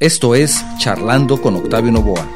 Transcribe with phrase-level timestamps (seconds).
[0.00, 2.26] Esto es Charlando con Octavio Novoa.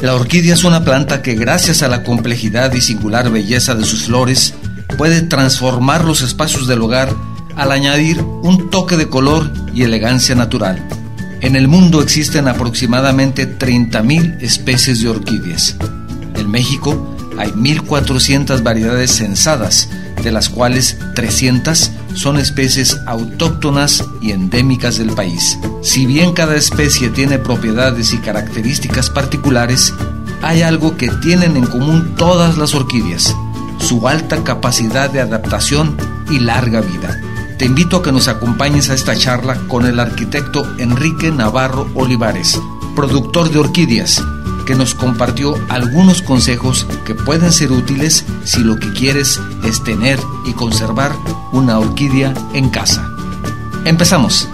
[0.00, 4.04] La orquídea es una planta que gracias a la complejidad y singular belleza de sus
[4.04, 4.54] flores
[4.96, 7.14] puede transformar los espacios del hogar
[7.54, 10.88] al añadir un toque de color y elegancia natural.
[11.42, 15.76] En el mundo existen aproximadamente 30.000 especies de orquídeas.
[16.34, 17.11] En México,
[17.42, 19.88] hay 1.400 variedades censadas,
[20.22, 25.58] de las cuales 300 son especies autóctonas y endémicas del país.
[25.82, 29.92] Si bien cada especie tiene propiedades y características particulares,
[30.40, 33.34] hay algo que tienen en común todas las orquídeas,
[33.80, 35.96] su alta capacidad de adaptación
[36.30, 37.20] y larga vida.
[37.58, 42.60] Te invito a que nos acompañes a esta charla con el arquitecto Enrique Navarro Olivares,
[42.94, 44.22] productor de orquídeas
[44.74, 50.52] nos compartió algunos consejos que pueden ser útiles si lo que quieres es tener y
[50.52, 51.12] conservar
[51.52, 53.08] una orquídea en casa.
[53.84, 54.48] Empezamos.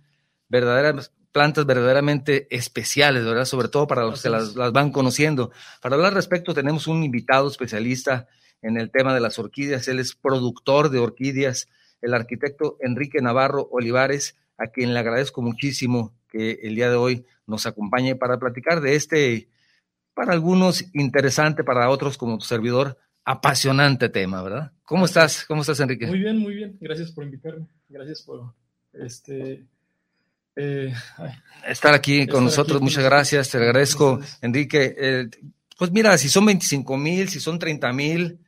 [0.48, 3.46] verdaderas, plantas verdaderamente especiales, ¿verdad?
[3.46, 5.50] Sobre todo para los que las, van conociendo.
[5.80, 8.28] Para hablar al respecto, tenemos un invitado especialista
[8.60, 9.88] en el tema de las orquídeas.
[9.88, 11.68] Él es productor de orquídeas,
[12.02, 17.24] el arquitecto Enrique Navarro Olivares, a quien le agradezco muchísimo que el día de hoy
[17.46, 19.48] nos acompañe para platicar de este,
[20.14, 24.72] para algunos interesante, para otros como tu servidor, apasionante tema, ¿verdad?
[24.84, 25.44] ¿Cómo estás?
[25.46, 26.06] ¿Cómo estás, Enrique?
[26.06, 26.76] Muy bien, muy bien.
[26.80, 27.66] Gracias por invitarme.
[27.88, 28.54] Gracias por
[28.92, 29.64] este
[30.56, 30.92] eh,
[31.66, 32.80] estar aquí con nosotros.
[32.80, 34.94] Muchas gracias, te agradezco, Enrique.
[34.98, 35.28] Eh,
[35.78, 38.38] pues mira, si son 25 mil, si son 30 mil,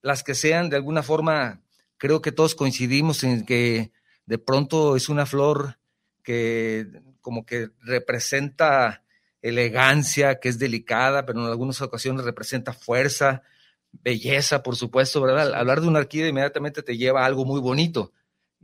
[0.00, 1.60] las que sean, de alguna forma,
[1.96, 3.92] creo que todos coincidimos en que
[4.26, 5.78] de pronto es una flor
[6.22, 6.86] que
[7.20, 9.02] como que representa
[9.40, 13.42] elegancia, que es delicada, pero en algunas ocasiones representa fuerza,
[13.92, 15.54] belleza, por supuesto, ¿verdad?
[15.54, 18.12] Hablar de una orquídea inmediatamente te lleva a algo muy bonito.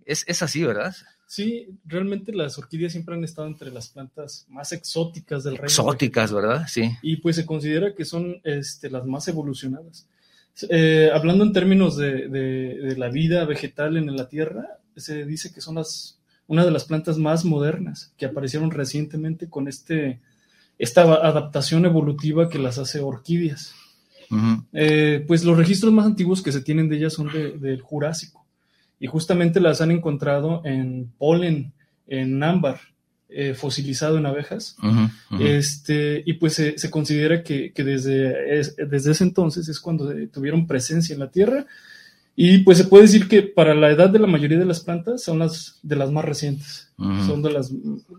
[0.04, 0.94] Es, es así, ¿verdad?
[1.28, 5.66] Sí, realmente las orquídeas siempre han estado entre las plantas más exóticas del reino.
[5.66, 6.64] Exóticas, ¿verdad?
[6.66, 6.90] Sí.
[7.02, 10.08] Y pues se considera que son este, las más evolucionadas.
[10.70, 15.74] Eh, hablando en términos de, la vida vegetal en la Tierra, se dice que son
[15.74, 20.20] las, una de las plantas más modernas que aparecieron recientemente con este,
[20.78, 23.74] esta adaptación evolutiva que las hace orquídeas.
[24.72, 28.37] Eh, pues los registros más antiguos que se tienen de ellas son del Jurásico
[29.00, 31.72] y justamente las han encontrado en polen,
[32.06, 32.80] en ámbar,
[33.28, 34.76] eh, fosilizado en abejas.
[35.38, 41.20] Este, y pues se, considera que, desde, desde ese entonces es cuando tuvieron presencia en
[41.20, 41.66] la Tierra.
[42.40, 45.24] Y pues se puede decir que para la edad de la mayoría de las plantas
[45.24, 47.72] son las de las más recientes, son de los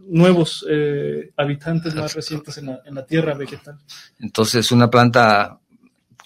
[0.09, 3.77] nuevos eh, habitantes más recientes en la, en la Tierra vegetal.
[4.19, 5.59] Entonces, una planta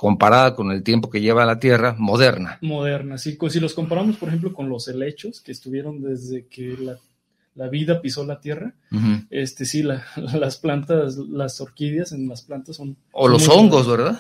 [0.03, 2.57] comparada con el tiempo que lleva la Tierra, moderna.
[2.59, 3.37] Moderna, sí.
[3.49, 6.77] Si los comparamos, por ejemplo, con los helechos que estuvieron desde que
[7.55, 8.73] la, vida pisó la Tierra,
[9.29, 9.81] este sí,
[10.17, 12.97] las plantas, las orquídeas en las plantas son...
[13.13, 14.19] O los hongos, ¿verdad?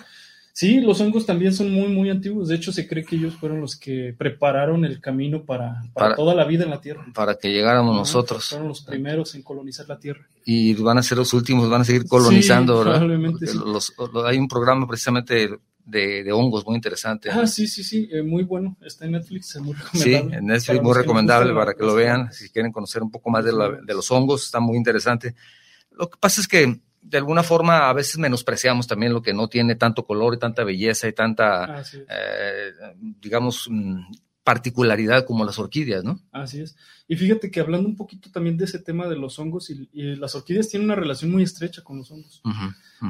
[0.55, 2.47] Sí, los hongos también son muy, muy antiguos.
[2.47, 6.35] De hecho, se cree que ellos fueron los que prepararon el camino para, para, toda
[6.35, 7.07] la vida en la Tierra.
[7.11, 8.49] Para que llegáramos nosotros.
[8.49, 10.27] Fueron los primeros en colonizar la Tierra.
[10.45, 13.57] Y van a ser los últimos, van a seguir colonizando, sí, Probablemente sí.
[14.25, 17.31] hay un programa precisamente de, de, hongos muy interesante.
[17.31, 18.77] Ah, sí, sí, sí, eh, muy bueno.
[18.85, 20.29] Está en Netflix, es muy recomendable.
[20.29, 22.31] Sí, en Netflix muy recomendable para que lo vean.
[22.31, 25.33] Si quieren conocer un poco más de, la, de los hongos, está muy interesante.
[25.89, 29.47] Lo que pasa es que de alguna forma a veces menospreciamos también lo que no
[29.47, 32.71] tiene tanto color y tanta belleza y tanta, eh,
[33.21, 33.99] digamos, mm,
[34.43, 36.19] particularidad como las orquídeas, ¿no?
[36.31, 36.75] Así es.
[37.07, 40.35] Y fíjate que hablando un poquito también de ese tema de los hongos y, las
[40.35, 42.41] orquídeas tienen una relación muy estrecha con los hongos.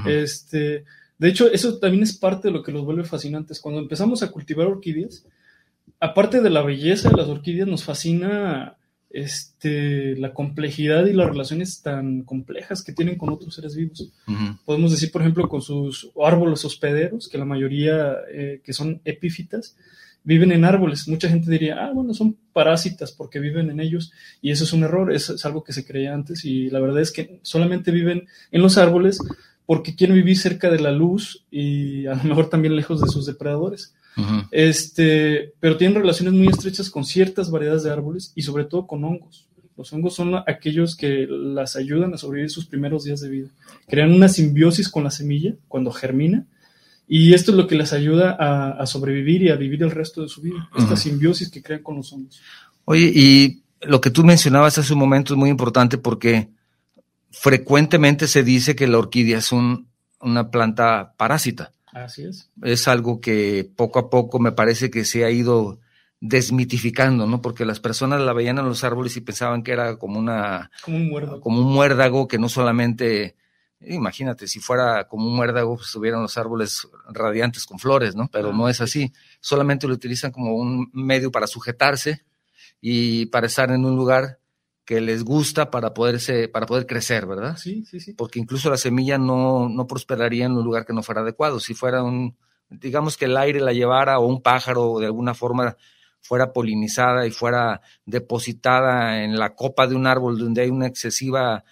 [0.06, 0.86] Este,
[1.18, 3.60] de hecho, eso también es parte de lo que los vuelve fascinantes.
[3.60, 5.26] Cuando empezamos a cultivar orquídeas,
[6.00, 8.78] aparte de la belleza de las orquídeas, nos fascina
[9.14, 14.12] este, la complejidad y las relaciones tan complejas que tienen con otros seres vivos.
[14.66, 19.78] Podemos decir, por ejemplo, con sus árboles hospederos, que la mayoría eh, que son epífitas,
[20.24, 21.08] viven en árboles.
[21.08, 24.12] Mucha gente diría, ah, bueno, son parásitas porque viven en ellos.
[24.42, 26.44] Y eso es un error, es, es algo que se creía antes.
[26.44, 29.20] Y la verdad es que solamente viven en los árboles
[29.68, 33.28] porque quieren vivir cerca de la luz y a lo mejor también lejos de sus
[33.28, 33.94] depredadores
[34.52, 39.04] este, pero tienen relaciones muy estrechas con ciertas variedades de árboles y sobre todo con
[39.04, 39.48] hongos.
[39.76, 43.50] Los hongos son aquellos que las ayudan a sobrevivir sus primeros días de vida.
[43.88, 46.46] Crean una simbiosis con la semilla cuando germina
[47.08, 50.30] y esto es lo que les ayuda a, sobrevivir y a vivir el resto de
[50.30, 50.70] su vida.
[50.78, 52.42] Esta simbiosis que crean con los hongos.
[52.86, 56.50] Oye, y lo que tú mencionabas hace un momento es muy importante porque
[57.32, 61.72] frecuentemente se dice que la orquídea es una planta parásita.
[61.94, 62.50] Así es.
[62.62, 65.80] Es algo que poco a poco me parece que se ha ido
[66.20, 67.42] desmitificando, ¿no?
[67.42, 70.98] Porque las personas la veían en los árboles y pensaban que era como una como
[70.98, 73.36] un muérdago, como un muérdago que no solamente
[73.82, 78.30] imagínate si fuera como un muérdago pues estuvieran los árboles radiantes con flores, ¿no?
[78.32, 79.12] Pero no es así.
[79.40, 82.24] Solamente lo utilizan como un medio para sujetarse
[82.80, 84.40] y para estar en un lugar
[84.86, 87.58] que les gusta para poderse, para poder crecer, ¿verdad?
[87.58, 88.14] Sí, sí, sí.
[88.14, 91.60] Porque incluso la semilla no, no prosperaría en un lugar que no fuera adecuado.
[91.60, 92.36] Si fuera un,
[92.70, 95.78] digamos que el aire la llevara o un pájaro de alguna forma
[96.22, 101.66] fuera polinizada y fuera depositada en la copa de un árbol donde hay una excesiva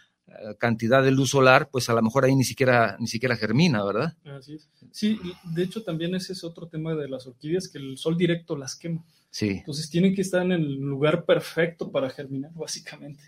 [0.58, 4.16] cantidad de luz solar, pues a lo mejor ahí ni siquiera, ni siquiera germina, ¿verdad?
[4.26, 4.70] Así es.
[4.92, 8.56] Sí, de hecho también ese es otro tema de las orquídeas, que el sol directo
[8.56, 9.04] las quema.
[9.30, 9.50] Sí.
[9.50, 13.24] Entonces tienen que estar en el lugar perfecto para germinar, básicamente.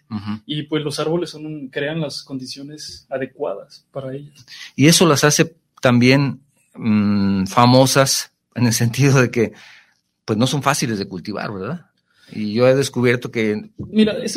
[0.46, 4.46] Y pues los árboles son crean las condiciones adecuadas para ellas.
[4.76, 6.42] Y eso las hace también
[6.76, 9.54] mm, famosas en el sentido de que
[10.26, 11.88] pues no son fáciles de cultivar, ¿verdad?
[12.36, 13.72] Y yo he descubierto que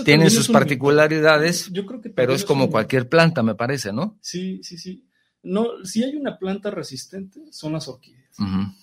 [0.04, 4.18] tienen sus particularidades, yo creo que pero es como cualquier planta, me parece, ¿no?
[4.20, 5.04] Sí, sí, sí.
[5.42, 8.36] No, si hay una planta resistente, son las orquídeas.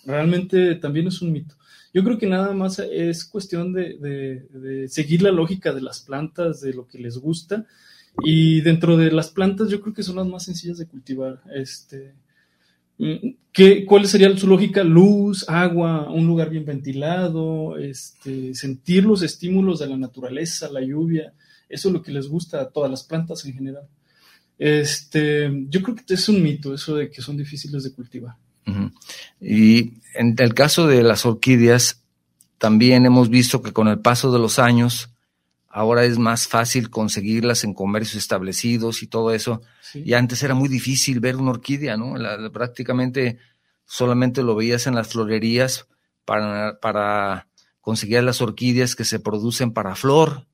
[0.06, 1.56] Realmente también es un mito.
[1.94, 6.74] Yo creo que nada más es cuestión de, seguir la lógica de las plantas, de
[6.74, 7.68] lo que les gusta.
[8.24, 11.42] Y dentro de las plantas, yo creo que son las más sencillas de cultivar.
[11.54, 12.14] Este,
[13.52, 14.84] ¿qué, ¿Cuál sería su lógica?
[14.84, 21.34] Luz, agua, un lugar bien ventilado, este, sentir los estímulos de la naturaleza, la lluvia.
[21.70, 23.88] Eso es lo que les gusta a todas las plantas en general.
[24.58, 28.36] Este, yo creo que es un mito eso de que son difíciles de cultivar.
[29.42, 32.02] Y en el caso de las orquídeas,
[32.58, 35.13] también hemos visto que con el paso de los años,
[35.74, 39.64] ahora es más fácil conseguirlas en comercios establecidos y todo eso.
[39.96, 42.14] Y antes era muy difícil ver una orquídea, ¿no?
[42.52, 43.40] prácticamente
[43.86, 45.88] solamente lo veías en las florerías
[46.26, 47.48] para, para
[47.82, 50.46] conseguir las orquídeas que se producen para flor,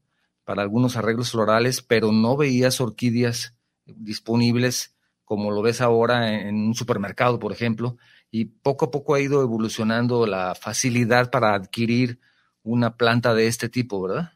[0.45, 4.95] para algunos arreglos florales, pero no veías orquídeas disponibles
[5.25, 7.97] como lo ves ahora en un supermercado, por ejemplo,
[8.31, 12.19] y poco a poco ha ido evolucionando la facilidad para adquirir
[12.63, 14.33] una planta de este tipo, ¿verdad?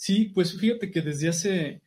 [0.00, 1.80] Sí, pues fíjate que desde hace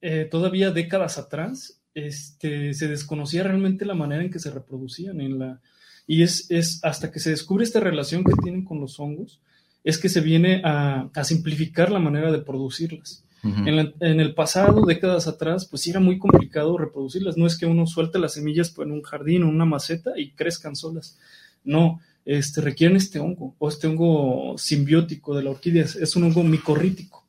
[0.00, 5.40] eh, todavía décadas atrás este, se desconocía realmente la manera en que se reproducían en
[5.40, 5.60] la
[6.06, 9.40] y es, es hasta que se descubre esta relación que tienen con los hongos
[9.82, 15.26] es que se viene a, a simplificar la manera de producirlas en, el pasado, décadas
[15.26, 17.36] atrás, pues era muy complicado reproducirlas.
[17.36, 20.76] No es que uno suelte las semillas en un jardín o una maceta y crezcan
[20.76, 21.18] solas.
[21.64, 25.84] No, este, requieren este hongo o este hongo simbiótico de la orquídea.
[25.84, 27.19] Es un hongo micorrítico.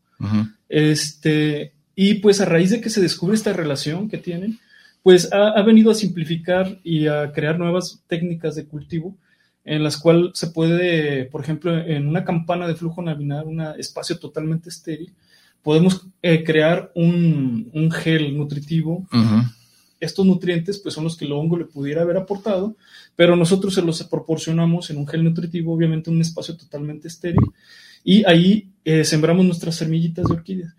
[0.69, 4.59] Este, y pues a raíz de que se descubre esta relación que tienen,
[5.03, 9.15] pues ha, ha, venido a simplificar y a crear nuevas técnicas de cultivo
[9.63, 14.17] en las cuales se puede, por ejemplo, en una campana de flujo laminar, un espacio
[14.17, 15.13] totalmente estéril,
[15.61, 19.05] podemos eh, crear un, gel nutritivo.
[19.99, 22.75] Estos nutrientes pues son los que el hongo le pudiera haber aportado,
[23.15, 27.51] pero nosotros se los proporcionamos en un gel nutritivo, obviamente en un espacio totalmente estéril,
[28.03, 30.73] y ahí eh, sembramos nuestras semillitas de orquídeas.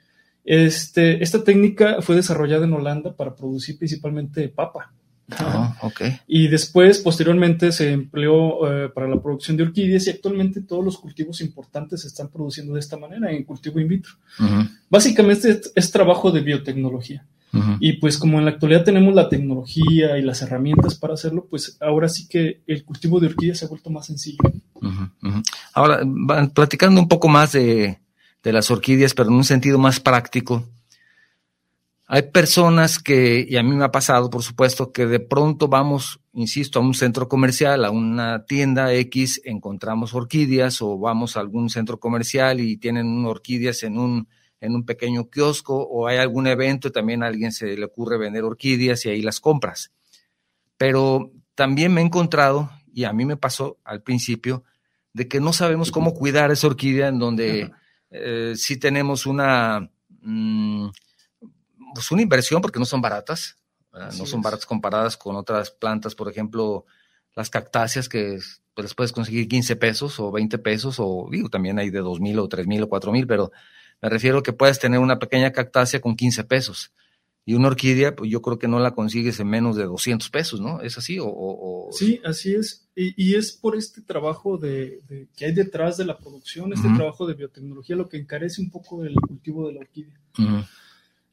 [0.45, 4.93] Este, esta técnica fue desarrollada en Holanda para producir principalmente papa.
[5.39, 6.19] Ah, okay.
[6.27, 10.99] Y después, posteriormente, se empleó eh, para la producción de orquídeas y actualmente todos los
[10.99, 14.13] cultivos importantes se están produciendo de esta manera, en cultivo in vitro.
[14.91, 17.25] Básicamente es, trabajo de biotecnología.
[17.81, 21.77] Y pues como en la actualidad tenemos la tecnología y las herramientas para hacerlo, pues
[21.81, 24.39] ahora sí que el cultivo de orquídeas se ha vuelto más sencillo.
[25.75, 26.01] Ahora,
[26.55, 27.99] platicando un poco más de,
[28.43, 30.65] de las orquídeas, pero en un sentido más práctico.
[32.07, 36.21] Hay personas que, y a mí me ha pasado, por supuesto, que de pronto vamos,
[36.35, 41.71] insisto, a un centro comercial, a una tienda X, encontramos orquídeas o vamos a algún
[41.71, 44.29] centro comercial y tienen orquídeas en un,
[44.61, 48.19] en un pequeño kiosco o hay algún evento y también a alguien se le ocurre
[48.19, 49.91] vender orquídeas y ahí las compras.
[50.77, 54.65] Pero también me he encontrado, y a mí me pasó al principio,
[55.13, 57.73] de que no sabemos cómo cuidar esa orquídea en donde
[58.11, 59.91] eh, sí tenemos una,
[60.21, 60.89] mm,
[61.95, 63.57] pues una inversión porque no son baratas,
[63.93, 66.87] no son baratas comparadas con otras plantas, por ejemplo,
[67.35, 68.39] las cactáceas que
[68.75, 72.21] pues, les puedes conseguir 15 pesos o 20 pesos, o digo, también hay de 2
[72.21, 73.53] mil o 3 mil o 4 mil, pero
[74.01, 76.93] me refiero a que puedes tener una pequeña cactácea con 15 pesos.
[77.45, 80.61] Y una orquídea, pues yo creo que no la consigues en menos de 200 pesos,
[80.61, 80.81] ¿no?
[80.81, 81.19] ¿Es así?
[81.21, 82.89] O, Sí, así es.
[82.95, 85.01] Y, es por este trabajo de,
[85.37, 89.05] que hay detrás de la producción, este trabajo de biotecnología, lo que encarece un poco
[89.05, 90.15] el cultivo de la orquídea.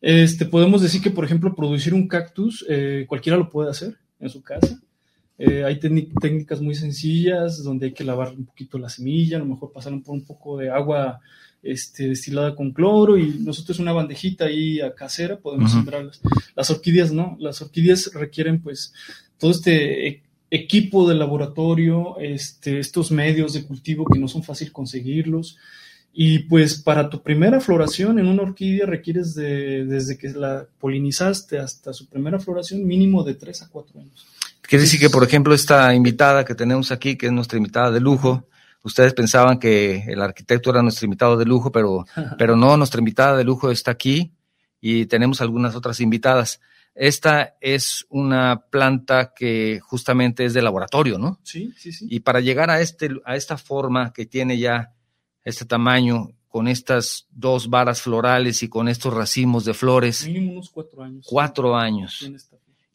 [0.01, 4.30] este, podemos decir que, por ejemplo, producir un cactus, eh, cualquiera lo puede hacer en
[4.30, 4.82] su casa.
[5.38, 9.46] Eh, hay técnicas muy sencillas donde hay que lavar un poquito la semilla, a lo
[9.46, 11.22] mejor pasar por un poco de agua
[11.62, 16.22] este, destilada con cloro y nosotros una bandejita ahí a casera podemos sembrarlas.
[16.56, 18.94] Las orquídeas no, las orquídeas requieren pues
[19.38, 24.72] todo este e-, equipo de laboratorio, este, estos medios de cultivo que no son fácil
[24.72, 25.58] conseguirlos.
[26.12, 31.60] Y pues para tu primera floración en una orquídea requieres de, desde que la polinizaste
[31.60, 34.28] hasta su primera floración, mínimo de 3 a 4 años.
[34.62, 38.00] Quiere decir que, por ejemplo, esta invitada que tenemos aquí, que es nuestra invitada de
[38.00, 38.46] lujo,
[38.83, 42.05] Ustedes pensaban que el arquitecto era nuestro invitado de lujo, pero,
[42.38, 44.33] pero no, nuestra invitada de lujo está aquí
[44.81, 46.62] y tenemos algunas otras invitadas.
[46.95, 51.39] Esta es una planta que justamente es de laboratorio, ¿no?
[51.43, 52.07] Sí, sí, sí.
[52.09, 54.93] Y para llegar a, este, a esta forma que tiene ya
[55.43, 60.25] este tamaño, con estas dos varas florales y con estos racimos de flores.
[60.25, 61.25] Mínimo unos cuatro años.
[61.29, 62.29] Cuatro años.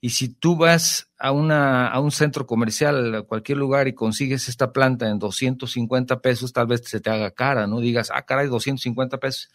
[0.04, 4.50] Y si tú vas a, una, a un centro comercial, a cualquier lugar y consigues
[4.50, 7.80] esta planta en 250 pesos, tal vez se te haga cara, ¿no?
[7.80, 9.48] Digas, ah, caray, 250 pesos.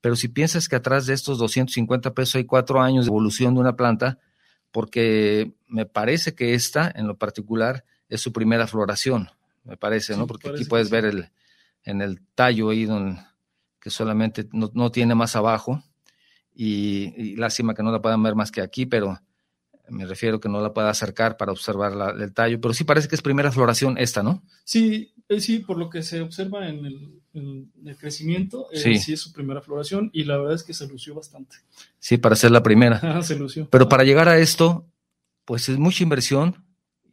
[0.00, 3.60] Pero si piensas que atrás de estos 250 pesos hay cuatro años de evolución de
[3.60, 4.20] una planta,
[4.70, 9.30] porque me parece que esta, en lo particular, es su primera floración,
[9.64, 10.28] me parece, ¿no?
[10.28, 11.30] Porque aquí puedes ver el,
[11.82, 13.20] en el tallo ahí donde,
[13.80, 15.82] que solamente no, tiene más abajo,
[16.54, 19.18] y, y lástima que no la puedan ver más que aquí, pero
[19.90, 23.14] me refiero que no la pueda acercar para observar el tallo, pero sí parece que
[23.14, 24.42] es primera floración esta, ¿no?
[24.64, 29.12] Sí, eh, sí, por lo que se observa en el, crecimiento, eh, sí.
[29.12, 31.56] es su primera floración y la verdad es que se lució bastante.
[31.98, 33.22] Sí, para ser la primera.
[33.22, 33.68] se lució.
[33.70, 34.86] Pero para llegar a esto,
[35.44, 36.64] pues es mucha inversión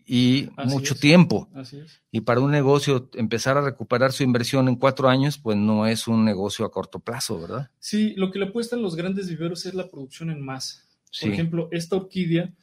[0.06, 1.50] y mucho tiempo.
[1.54, 2.02] Así es.
[2.12, 6.08] Y para un negocio empezar a recuperar su inversión en cuatro años, pues no es
[6.08, 7.70] un negocio a corto plazo, ¿verdad?
[7.80, 10.84] Sí, lo que le apuestan los grandes viveros es la producción en masa.
[11.22, 12.54] Por ejemplo, esta orquídea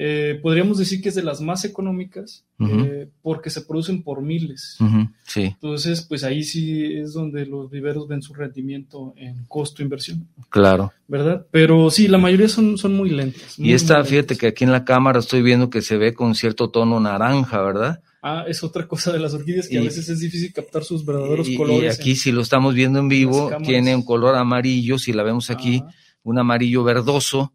[0.00, 4.78] eh, podríamos decir que es de las más económicas eh, porque se producen por miles.
[5.26, 5.42] sí.
[5.42, 10.28] Entonces, pues ahí sí es donde los viveros ven su rendimiento en costo-inversión.
[10.50, 10.92] Claro.
[11.08, 11.48] ¿Verdad?
[11.50, 13.58] Pero sí, la mayoría son, son muy lentas.
[13.58, 16.70] y esta, fíjate que aquí en la cámara estoy viendo que se ve con cierto
[16.70, 18.00] tono naranja, ¿verdad?
[18.22, 21.48] Ah, es otra cosa de las orquídeas que a veces es difícil captar sus verdaderos
[21.56, 21.98] colores.
[21.98, 25.50] Y aquí, si lo estamos viendo en vivo, tiene un color amarillo, si la vemos
[25.50, 25.82] aquí,
[26.22, 27.52] un amarillo verdoso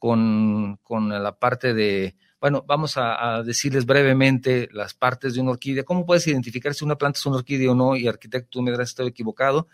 [0.00, 5.84] con, con la parte de, bueno, vamos a, decirles brevemente las partes de una orquídea.
[5.84, 7.94] ¿Cómo puedes identificar si una planta es una orquídea o no?
[7.94, 9.68] Y arquitecto, tú me dirás estado equivocado.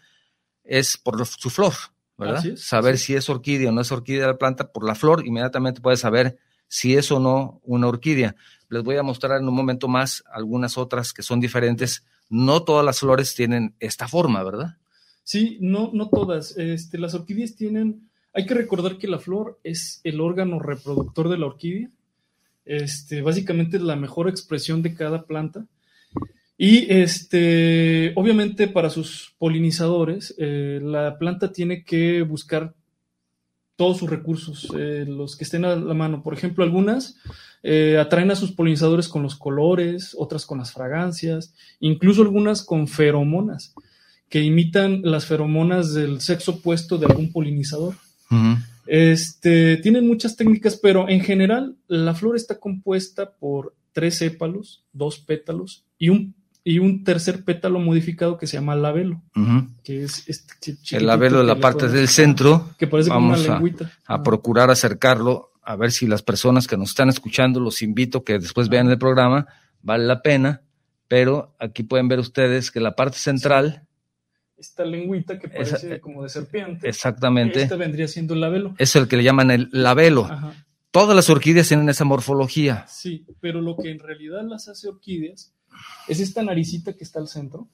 [0.64, 1.72] Es por su flor,
[2.18, 2.42] ¿verdad?
[2.56, 6.00] saber si es orquídea o no es orquídea la planta, por la flor, inmediatamente puedes
[6.00, 8.34] saber si es o no una orquídea.
[8.68, 12.04] Les voy a mostrar en un momento más algunas otras que son diferentes.
[12.28, 14.76] No todas las flores tienen esta forma, ¿verdad?
[15.22, 16.56] Sí, no, no todas.
[16.56, 21.38] Este, las orquídeas tienen hay que recordar que la flor es el órgano reproductor de
[21.38, 21.88] la orquídea.
[22.66, 25.64] Este, básicamente la mejor expresión de cada planta.
[26.58, 32.74] Y este, obviamente para sus polinizadores, eh, la planta tiene que buscar
[33.74, 36.22] todos sus recursos, eh, los que estén a la mano.
[36.22, 37.16] Por ejemplo, algunas
[37.62, 42.86] eh, atraen a sus polinizadores con los colores, otras con las fragancias, incluso algunas con
[42.86, 43.74] feromonas,
[44.28, 47.94] que imitan las feromonas del sexo opuesto de algún polinizador.
[48.86, 55.18] Este, tienen muchas técnicas, pero en general la flor está compuesta por tres sépalos, dos
[55.18, 56.34] pétalos y un
[56.68, 59.22] y un tercer pétalo modificado que se llama labelo,
[59.84, 62.70] que es este el labelo de la parte del centro.
[62.76, 66.76] Que parece Vamos como una a, a procurar acercarlo, a ver si las personas que
[66.76, 69.46] nos están escuchando, los invito que después vean el programa,
[69.80, 70.62] vale la pena,
[71.06, 73.85] pero aquí pueden ver ustedes que la parte central,
[74.58, 76.88] Esta lengüita que parece Esa- como de serpiente.
[76.88, 78.74] exactamente, Este vendría siendo el labelo.
[78.78, 80.24] es el que le llaman el labelo.
[80.24, 80.64] Ajá.
[80.90, 82.86] Todas las orquídeas tienen esa morfología.
[82.88, 85.52] Sí, pero lo que en realidad las hace orquídeas
[86.08, 87.68] es esta naricita que está al centro,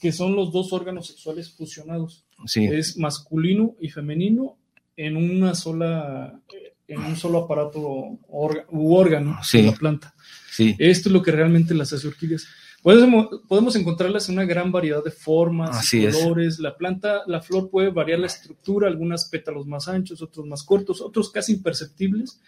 [0.00, 2.24] que son los dos órganos sexuales fusionados.
[2.46, 4.56] Sí, Es masculino y femenino
[4.96, 6.40] en una sola,
[6.86, 9.58] en un solo aparato u órgano Sí.
[9.60, 10.14] de la planta.
[10.50, 10.74] sí.
[10.78, 12.46] Esto es lo que realmente las hace orquídeas.
[12.82, 16.16] Podemos, podemos encontrarlas en una gran variedad de formas, Así es.
[16.16, 16.58] colores.
[16.60, 21.00] La planta, la flor puede variar la estructura, algunas pétalos más anchos, otros más cortos,
[21.00, 22.40] otros casi imperceptibles.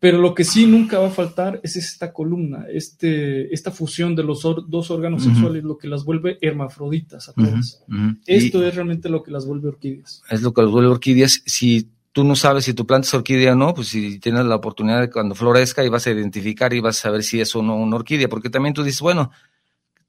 [0.00, 4.22] Pero lo que sí nunca va a faltar es esta columna, este, esta fusión de
[4.22, 7.82] los or- dos órganos sexuales, lo que las vuelve hermafroditas a todas.
[8.24, 10.22] Esto Y es realmente lo que las vuelve orquídeas.
[10.30, 11.42] es lo que los vuelve orquídeas.
[11.46, 14.54] Si tú no sabes si tu planta es orquídea o no, pues si tienes la
[14.54, 17.62] oportunidad de cuando florezca y vas a identificar y vas a saber si es o
[17.62, 19.32] no una orquídea, porque también tú dices, bueno,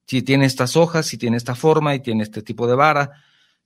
[0.10, 3.12] si tiene estas hojas, si tiene esta forma y tiene este tipo de vara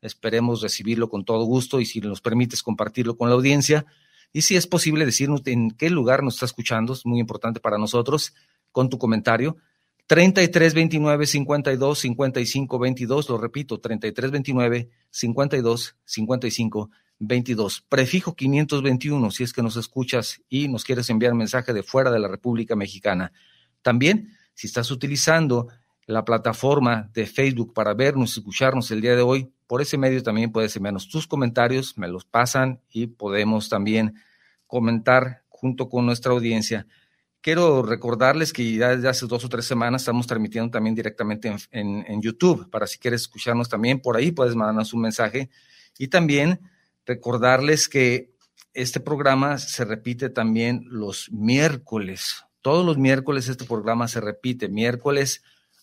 [0.00, 3.84] esperemos recibirlo con todo gusto y si nos permites compartirlo con la audiencia.
[4.32, 7.76] Y si es posible decirnos en qué lugar nos está escuchando, es muy importante para
[7.76, 8.32] nosotros,
[8.72, 9.58] con tu comentario.
[10.10, 17.86] 33 29 52 55 22, lo repito, 33 29 52 55 22.
[17.88, 22.18] Prefijo 521 si es que nos escuchas y nos quieres enviar mensaje de fuera de
[22.18, 23.30] la República Mexicana.
[23.82, 25.68] También, si estás utilizando
[26.06, 30.50] la plataforma de Facebook para vernos, escucharnos el día de hoy, por ese medio también
[30.50, 34.16] puedes enviarnos tus comentarios, me los pasan y podemos también
[34.66, 36.88] comentar junto con nuestra audiencia.
[37.42, 41.58] Quiero recordarles que ya desde hace dos o tres semanas estamos transmitiendo también directamente en,
[41.70, 45.50] en, en YouTube, para si quieres escucharnos también, por ahí puedes mandarnos un mensaje.
[45.98, 46.60] Y también
[47.06, 48.30] recordarles que
[48.74, 52.44] este programa se repite también los miércoles.
[52.62, 55.42] Todos los miércoles este programa se repite, miércoles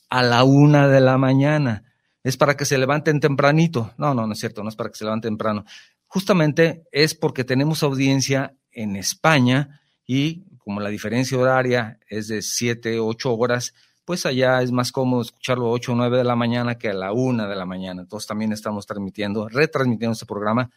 [0.10, 1.84] a la una de la mañana.
[2.24, 3.94] Es para que se levanten tempranito.
[3.98, 5.66] No, no, no es cierto, no es para que se levanten temprano.
[6.06, 13.00] Justamente es porque tenemos audiencia en España y como la diferencia horaria es de siete,
[13.00, 16.78] ocho horas, pues allá es más cómodo escucharlo a 8 o 9 de la mañana
[16.78, 18.02] que a la una de la mañana.
[18.02, 20.70] Entonces también estamos transmitiendo, retransmitiendo este programa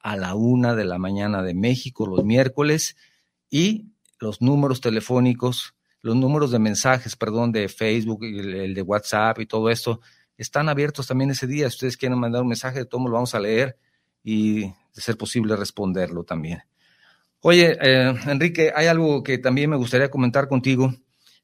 [0.00, 2.96] a la una de la mañana de México los miércoles
[3.50, 9.40] y los números telefónicos, los números de mensajes, perdón, de Facebook, el, el de WhatsApp
[9.40, 10.00] y todo esto,
[10.38, 11.68] están abiertos también ese día.
[11.68, 13.76] Si ustedes quieren mandar un mensaje, de todo lo vamos a leer
[14.22, 16.62] y de ser posible responderlo también.
[17.40, 20.94] Oye, eh, Enrique, hay algo que también me gustaría comentar contigo.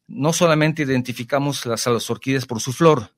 [0.06, 3.10] No solamente identificamos las, a las orquídeas por su flor,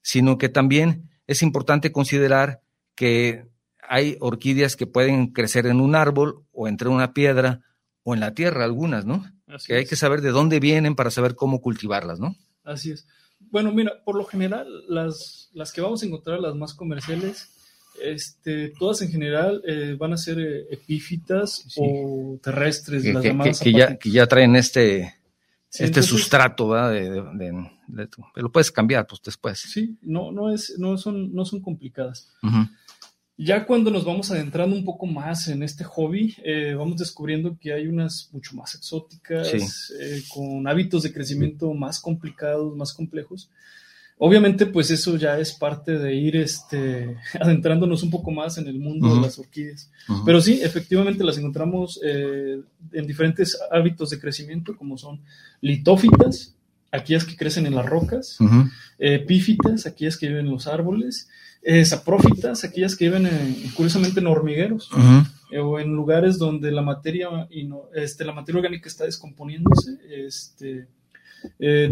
[0.00, 2.62] sino que también es importante considerar
[2.94, 3.46] que
[3.82, 7.60] hay orquídeas que pueden crecer en un árbol o entre una piedra
[8.02, 9.24] o en la tierra, algunas, ¿no?
[9.46, 9.90] Así que hay es.
[9.90, 12.34] que saber de dónde vienen para saber cómo cultivarlas, ¿no?
[12.64, 13.06] Así es.
[13.38, 17.50] Bueno, mira, por lo general, las, las que vamos a encontrar, las más comerciales,
[18.00, 21.80] Este, todas en general eh, van a ser eh, epífitas Sí.
[21.82, 25.14] o terrestres, Que, las que- llamadas que- ya, que ya traen este,
[25.68, 26.92] Sí, este entonces- sustrato, ¿verdad?
[26.92, 29.58] De, de- de- lo puedes cambiar pues después.
[29.60, 32.28] Sí, no, no, es, no, son, no son complicadas.
[32.42, 32.66] Ujú.
[33.38, 37.72] Ya cuando nos vamos adentrando un poco más en este hobby, eh, vamos descubriendo que
[37.72, 39.58] hay unas mucho más exóticas, Sí.
[40.00, 43.48] eh, con hábitos de crecimiento más complicados, más complejos.
[44.24, 48.78] Obviamente, pues eso ya es parte de ir este, adentrándonos un poco más en el
[48.78, 49.90] mundo de las orquídeas.
[50.24, 52.60] Pero sí, efectivamente las encontramos eh,
[52.92, 55.20] en diferentes hábitos de crecimiento, como son
[55.60, 56.54] litófitas,
[56.92, 58.36] aquellas que crecen en las rocas,
[58.98, 61.28] epífitas, aquellas que viven en los árboles,
[61.62, 64.88] eh, saprófitas, aquellas que viven en- curiosamente en hormigueros
[65.50, 67.28] eh, o en lugares donde la materia,
[67.94, 69.98] este, la materia orgánica está descomponiéndose.
[70.08, 70.86] Este,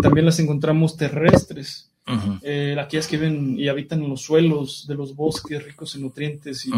[0.01, 2.39] también las encontramos terrestres, Ujú.
[2.43, 6.67] eh, aquellas que viven y habitan en los suelos de los bosques ricos en nutrientes
[6.67, 6.73] y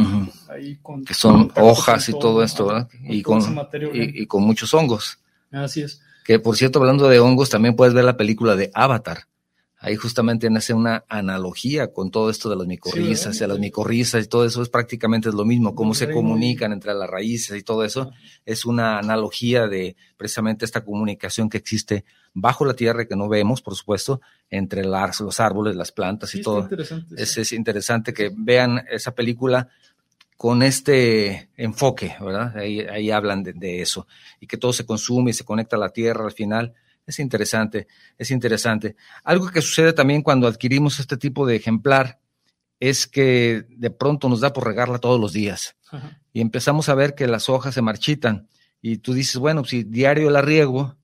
[0.50, 2.88] ahí con Que son hojas y todo esto, ¿verdad?
[3.04, 5.18] Y toda con, y con muchos hongos.
[5.50, 6.02] Así es.
[6.24, 9.26] Que por cierto, hablando de hongos, también puedes ver la película de Avatar.
[9.84, 13.46] Ahí justamente nace una analogía con todo esto de las micorrizas ¿verdad?
[13.46, 17.10] y las micorrizas y todo eso es prácticamente lo mismo, cómo se comunican entre las
[17.10, 18.10] raíces y todo eso.
[18.46, 23.60] Es una analogía de precisamente esta comunicación que existe bajo la tierra que no vemos,
[23.60, 26.60] por supuesto, entre las- los árboles, las plantas Sí, y todo.
[26.62, 27.20] interesante.
[27.20, 29.68] Es, es interesante que vean esa película
[30.36, 32.56] con este enfoque, ¿verdad?
[32.56, 34.06] Ahí, ahí hablan de, de eso
[34.40, 36.74] y que todo se consume y se conecta a la tierra al final.
[37.06, 38.96] Es interesante, es interesante.
[39.24, 42.20] Algo que sucede también cuando adquirimos este tipo de ejemplar
[42.78, 46.20] es que de pronto nos da por regarla todos los días Ajá.
[46.32, 48.48] y empezamos a ver que las hojas se marchitan
[48.80, 50.96] y tú dices, bueno, si diario la riego,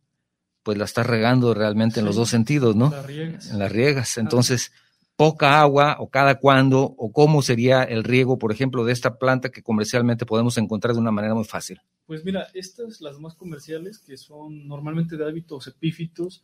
[0.65, 2.91] pues la estás regando realmente en los dos sentidos, ¿no?
[2.91, 3.51] Las riegas.
[3.51, 4.19] en las riegas.
[4.19, 4.73] Entonces,
[5.17, 9.49] poca agua o cada cuándo o cómo sería el riego, por ejemplo, de esta planta
[9.49, 11.81] que comercialmente podemos encontrar de una manera muy fácil.
[12.09, 16.43] Pues mira, estas, las más comerciales, que son normalmente de hábitos epífitos,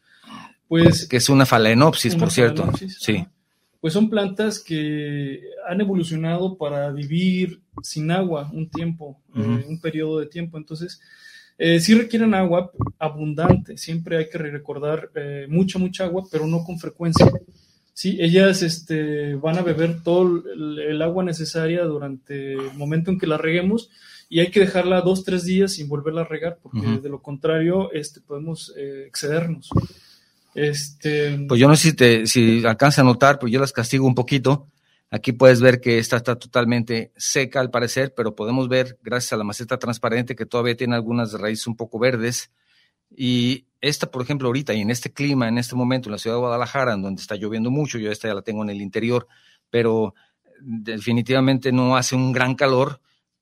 [0.69, 1.09] pues...
[1.09, 2.71] Que es una phalaenopsis, por cierto.
[2.77, 3.17] Sí.
[3.17, 3.31] ajá.
[3.81, 10.21] Pues son plantas que han evolucionado para vivir sin agua un tiempo, eh, un periodo
[10.21, 10.57] de tiempo.
[10.57, 11.01] Entonces,
[11.59, 13.79] eh, sí requieren agua abundante.
[13.79, 17.31] Siempre hay que recordar eh, mucha, mucha agua, pero no con frecuencia.
[17.93, 23.19] Sí, ellas este, van a beber todo el, el agua necesaria durante el momento en
[23.19, 23.91] que la reguemos
[24.35, 27.93] y hay que dejarla dos, tres días sin volverla a regar, porque de lo contrario
[27.93, 29.71] este, podemos eh, excedernos.
[30.57, 34.05] Este, Pues yo no sé si, te, si alcanza a notar, pues yo las castigo
[34.05, 34.67] un poquito.
[35.09, 39.37] Aquí puedes ver que esta está totalmente seca al parecer, pero podemos ver, gracias a
[39.37, 42.51] la maceta transparente, que todavía tiene algunas raíces un poco verdes.
[43.17, 46.35] Y esta, por ejemplo, ahorita y en este clima, en este momento, en la ciudad
[46.35, 49.29] de Guadalajara, en donde está lloviendo mucho, yo esta ya la tengo en el interior,
[49.71, 50.17] pero
[50.61, 53.01] definitivamente no hace un gran calor,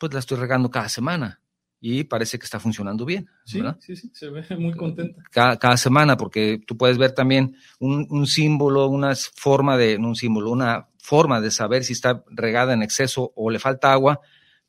[0.08, 1.40] pues la estoy regando cada semana
[1.80, 3.28] y parece que está funcionando bien.
[3.44, 3.76] sí, ¿verdad?
[3.80, 5.22] sí, sí, se ve muy contenta.
[5.30, 10.16] cada, cada semana, porque tú puedes ver también un, un símbolo, una forma de, un
[10.16, 14.20] símbolo, una forma de saber si está regada en exceso o le falta agua,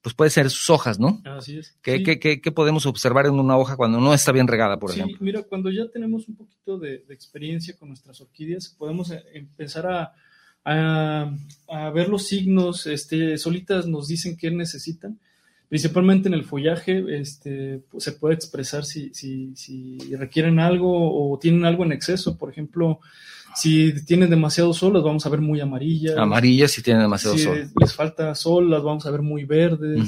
[0.02, 1.22] pues puede ser sus hojas, ¿no?
[1.26, 1.78] Así es.
[1.82, 2.04] ¿Qué, Sí.
[2.04, 5.00] qué- qué- qué podemos observar en una hoja cuando no está bien regada, por Sí,
[5.00, 5.17] ejemplo?
[5.22, 9.88] mira, cuando ya tenemos un poquito de, de experiencia con nuestras orquídeas, podemos eh, empezar
[9.88, 10.13] a,
[10.65, 11.36] a-
[11.69, 15.19] a ver los signos, este, solitas nos dicen qué necesitan.
[15.69, 20.89] Principalmente en el follaje, este, pues, se puede expresar si, si, si requieren algo
[21.34, 22.38] o tienen algo en exceso.
[22.38, 22.99] Por ejemplo,
[23.56, 26.15] si tienen demasiado sol, las vamos a ver muy amarillas.
[26.17, 27.69] Amarillas si tienen demasiado si sol.
[27.80, 30.08] les falta sol, las vamos a ver muy verdes.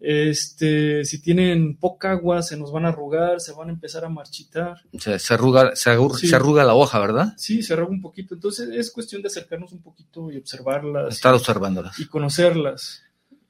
[0.00, 4.08] Este, si tienen poca agua, se nos van a arrugar, se van a empezar a
[4.08, 4.76] marchitar.
[4.98, 6.28] Se, se arruga, se, arruga, Sí.
[6.28, 7.34] se arruga la hoja, ¿verdad?
[7.36, 8.34] Sí, se arruga un poquito.
[8.34, 11.98] Entonces es cuestión de acercarnos un poquito y observarlas Estar observándolas.
[11.98, 13.02] y conocerlas.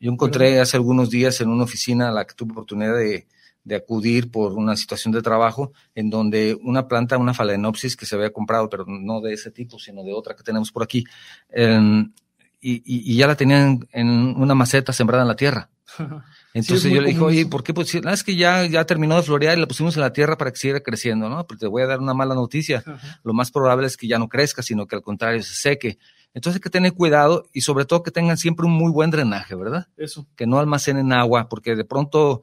[0.03, 3.27] Yo encontré hace algunos días en una oficina a la que tuve oportunidad de,
[3.63, 8.17] de acudir por una situación de trabajo, en donde una planta, una phalaenopsis que se
[8.17, 11.05] había comprado, pero no de ese tipo, sino de otra que tenemos por aquí,
[11.51, 12.13] em,
[12.61, 15.71] y, y- ya la tenían en una maceta sembrada en la tierra.
[16.55, 17.47] Entonces yo le dije, oye.
[17.47, 17.73] ¿por qué?
[17.73, 20.37] Pues, "Ah, es que ya, ya terminó de florear y la pusimos en la tierra
[20.37, 21.47] para que siga creciendo, ¿no?
[21.47, 23.21] Pero te voy a dar una mala noticia Ajá.
[23.25, 25.99] lo más probable es que ya no crezca, sino que al contrario se seque.
[26.35, 29.55] Entonces hay que tener cuidado y sobre todo que tengan siempre un muy buen drenaje,
[29.55, 29.89] ¿verdad?
[29.97, 30.27] Eso.
[30.37, 32.43] Que no almacenen agua, porque de pronto,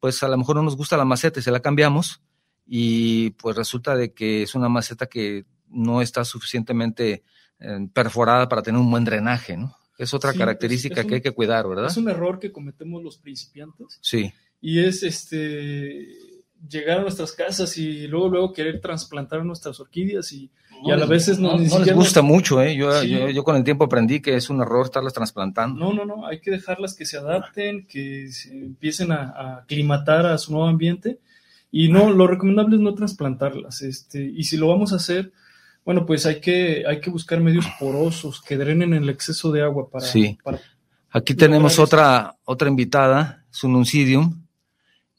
[0.00, 2.20] pues a lo mejor no nos gusta la maceta y se la cambiamos
[2.66, 7.22] y pues resulta de que es una maceta que no está suficientemente
[7.60, 9.74] eh, perforada para tener un buen drenaje, ¿no?
[9.98, 11.86] Es otra Sí, característica es- es que un- hay que cuidar, ¿verdad?
[11.86, 16.06] Es un error que cometemos los principiantes Sí, y es este
[16.68, 20.50] llegar a nuestras casas y luego luego querer trasplantar nuestras orquídeas y
[20.84, 22.76] y a la veces no, no, les gusta mucho, ¿eh?
[22.76, 25.78] Yo, yo, yo, con el tiempo aprendí que es un error estarlas trasplantando.
[25.78, 30.26] No, no, no, hay que dejarlas que se adapten, que se empiecen a, a aclimatar
[30.26, 31.18] a su nuevo ambiente
[31.70, 35.32] y no, lo recomendable es no trasplantarlas, este, y si lo vamos a hacer,
[35.84, 39.88] bueno, pues hay que, hay que buscar medios porosos que drenen el exceso de agua
[39.90, 40.04] para...
[40.04, 40.38] Sí.
[41.10, 43.82] Aquí tenemos otra, otra invitada, es un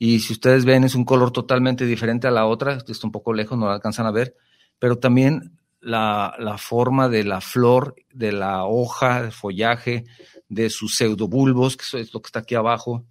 [0.02, 3.34] y si ustedes ven es un color totalmente diferente a la otra, está un poco
[3.34, 4.36] lejos, no la alcanzan a ver,
[4.80, 10.06] pero también la, la forma de la flor, de la hoja, del follaje,
[10.50, 13.06] de sus pseudobulbos, que es lo que está aquí abajo.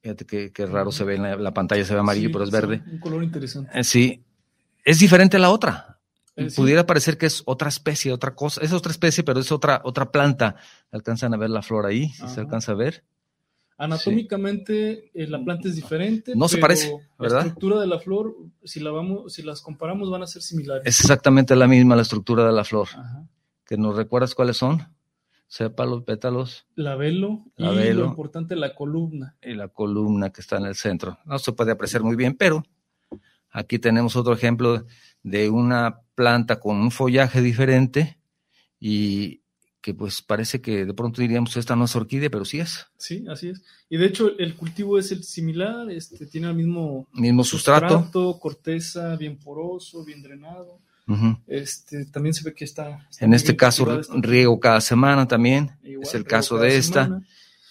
[0.00, 2.82] Fíjate qué, raro se ve en la, pantalla, se ve amarillo, pero es verde.
[2.90, 3.78] Un color interesante.
[3.78, 4.24] Eh, sí,
[4.84, 5.98] es diferente a la otra.
[6.36, 8.60] Eh, Pudiera parecer que es otra especie, otra cosa.
[8.62, 10.54] Es otra especie, pero es otra, otra planta.
[10.92, 13.04] Alcanzan a ver la flor ahí, si se alcanza a ver.
[13.78, 16.32] Anatómicamente eh, la planta es diferente.
[16.34, 17.36] No se parece, ¿verdad?
[17.36, 20.82] La estructura de la flor, si la vamos, si las comparamos, van a ser similares.
[20.84, 22.88] Es exactamente la misma la estructura de la flor.
[23.64, 24.82] ¿Que nos recuerdas cuáles son?
[25.46, 26.66] Sépalos, pétalos.
[26.74, 29.36] Labelo, y lo importante, la columna.
[29.40, 31.18] Y la columna que está en el centro.
[31.24, 32.64] No se puede apreciar muy bien, pero
[33.48, 34.84] aquí tenemos otro ejemplo
[35.22, 38.18] de una planta con un follaje diferente
[38.80, 39.42] y,
[39.80, 42.86] que pues parece que de pronto diríamos esta no es orquídea, pero sí es.
[42.96, 43.62] Sí, así es.
[43.88, 48.10] Y de hecho el cultivo es el similar, este, tiene el mismo, mismo sustrato.
[48.40, 50.80] corteza bien poroso, bien drenado.
[51.46, 53.08] este, también se ve que está...
[53.20, 57.22] en este caso riego cada semana también, es el caso de esta.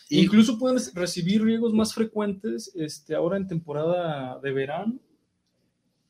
[0.10, 4.96] Incluso pueden recibir riegos más frecuentes este, ahora en temporada de verano,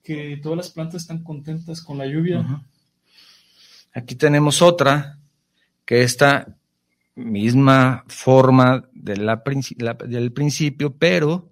[0.03, 2.63] que todas las plantas están contentas con la lluvia.
[3.93, 5.17] Aquí tenemos otra
[5.87, 6.59] que esta
[7.15, 9.41] misma forma de la,
[10.05, 11.49] del principio, pero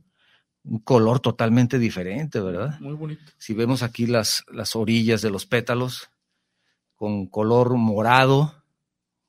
[0.65, 2.77] un color totalmente diferente, ¿verdad?
[2.81, 3.23] Muy bonito.
[3.37, 6.09] Si vemos aquí las, las orillas de los pétalos
[6.95, 8.61] con color morado,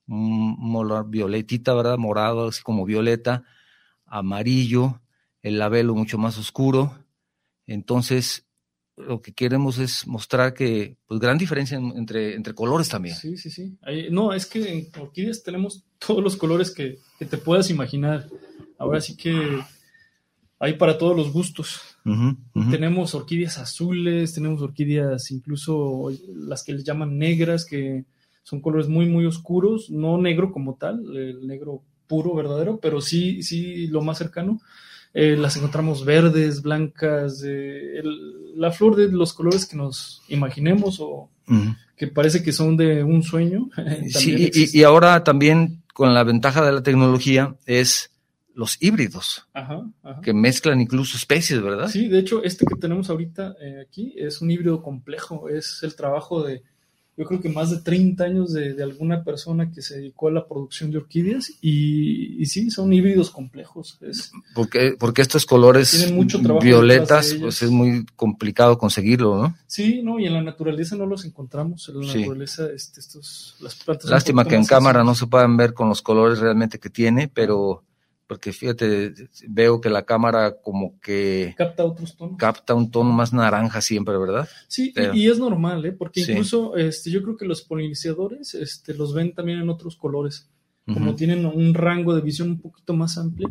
[0.08, 1.98] un violetita, ¿verdad?
[1.98, 3.44] Morado, así como violeta,
[4.06, 5.00] amarillo,
[5.40, 6.98] el labelo mucho más oscuro.
[7.66, 8.45] Entonces,
[8.96, 13.14] lo que queremos es mostrar que, pues, gran diferencia entre, entre colores también.
[13.14, 13.76] Sí, sí, sí.
[14.10, 18.28] no, es que en orquídeas tenemos todos los colores que, te puedas imaginar.
[18.78, 19.60] Ahora sí que
[20.58, 21.80] hay para todos los gustos.
[22.70, 28.04] Tenemos orquídeas azules, tenemos orquídeas incluso las que les llaman negras, que
[28.44, 33.42] son colores muy, muy oscuros, no negro como tal, el negro puro, verdadero, pero sí,
[33.42, 34.60] sí, lo más cercano.
[35.18, 37.42] Eh, las encontramos verdes, blancas,
[38.54, 41.30] la flor de los colores que nos imaginemos o
[41.96, 43.70] que parece que son de un sueño.
[44.10, 48.10] sí, y, ahora también con la ventaja de la tecnología es
[48.54, 49.48] los híbridos,
[50.22, 51.88] que mezclan incluso especies, ¿verdad?
[51.88, 55.96] Sí, de hecho, este que tenemos ahorita eh, aquí es un híbrido complejo, es el
[55.96, 56.62] trabajo de
[57.16, 60.46] yo creo que más de 30 años de, alguna persona que se dedicó a la
[60.46, 63.98] producción de orquídeas y, sí, son híbridos complejos.
[64.54, 66.12] porque, porque estos colores
[66.60, 69.56] violetas, pues es muy complicado conseguirlo, ¿no?
[69.66, 71.88] Sí, no, y en la naturaleza no los encontramos.
[71.88, 74.10] En la naturaleza, este, estos, las plantas.
[74.10, 77.82] Lástima que en cámara no se puedan ver con los colores realmente que tiene, pero
[78.26, 79.14] porque fíjate,
[79.48, 81.54] veo que la cámara como que...
[81.56, 82.36] Capta otros tonos.
[82.38, 84.48] Capta un tono más naranja siempre, ¿verdad?
[84.68, 85.92] Sí, y, es normal, ¿eh?
[85.92, 90.48] Porque incluso este, yo creo que los polinizadores este, los ven también en otros colores,
[90.84, 93.48] como tienen un rango de visión un poquito más amplio.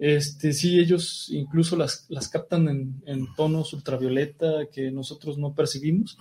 [0.00, 6.16] Este, sí, ellos incluso las, las captan en, en tonos ultravioleta que nosotros no percibimos.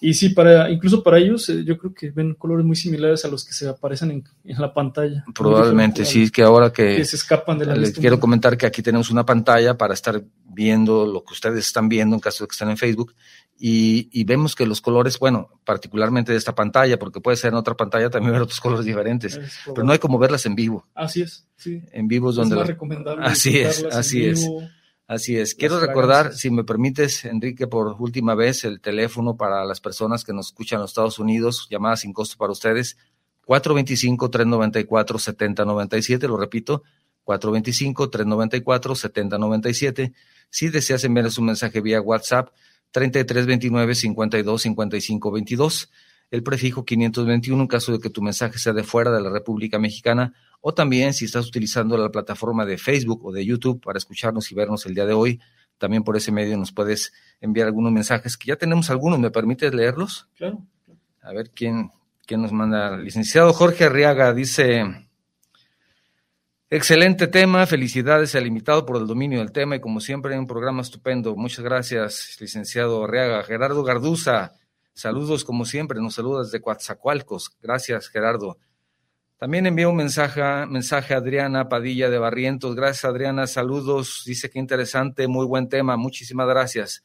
[0.00, 3.28] Y sí, para, incluso para ellos, eh, yo creo que ven colores muy similares a
[3.28, 5.24] los que se aparecen en, la pantalla.
[5.32, 9.10] Probablemente, sí, que ahora que, se escapan de la Les quiero comentar que aquí tenemos
[9.10, 12.70] una pantalla para estar viendo lo que ustedes están viendo en caso de que estén
[12.70, 13.14] en Facebook.
[13.64, 17.76] Y, vemos que los colores, bueno, particularmente de esta pantalla, porque puede ser en otra
[17.76, 20.88] pantalla también ver otros colores diferentes, pero no hay como verlas en vivo.
[20.96, 21.80] Así es, sí.
[21.92, 22.56] En vivo es donde...
[22.56, 23.24] más recomendable.
[23.24, 24.50] Así es, así es.
[25.06, 25.54] Así es.
[25.54, 30.32] Quiero recordar, si me permites, Enrique, por última vez, el teléfono para las personas que
[30.32, 32.96] nos escuchan en los Estados Unidos, llamadas sin costo para ustedes,
[33.46, 36.82] 425-394-7097, lo repito,
[37.26, 40.12] 425-394-7097.
[40.50, 42.48] Si deseas enviarles un mensaje vía WhatsApp,
[42.92, 45.88] 3329-525522,
[46.30, 49.78] el prefijo 521 en caso de que tu mensaje sea de fuera de la República
[49.78, 54.50] Mexicana o también si estás utilizando la plataforma de Facebook o de YouTube para escucharnos
[54.50, 55.40] y vernos el día de hoy,
[55.76, 59.74] también por ese medio nos puedes enviar algunos mensajes, que ya tenemos algunos, ¿me permites
[59.74, 60.28] leerlos?
[60.36, 60.62] Claro.
[61.20, 61.90] A ver quién,
[62.26, 62.96] quién nos manda.
[62.96, 64.84] Licenciado Jorge Arriaga dice,
[66.76, 70.82] excelente tema, felicidades al invitado por el dominio del tema y como siempre un programa
[70.82, 71.36] estupendo.
[71.36, 73.42] Muchas gracias, licenciado Arriaga.
[73.44, 74.54] Gerardo Garduza,
[74.94, 77.56] Saludos como siempre, nos saludas de Coatzacoalcos.
[77.62, 78.58] Gracias, Gerardo.
[79.38, 82.76] También envía un mensaje, mensaje a Adriana Padilla de Barrientos.
[82.76, 83.46] Gracias, Adriana.
[83.46, 84.22] Saludos.
[84.26, 85.96] Dice que interesante, muy buen tema.
[85.96, 87.02] Muchísimas gracias.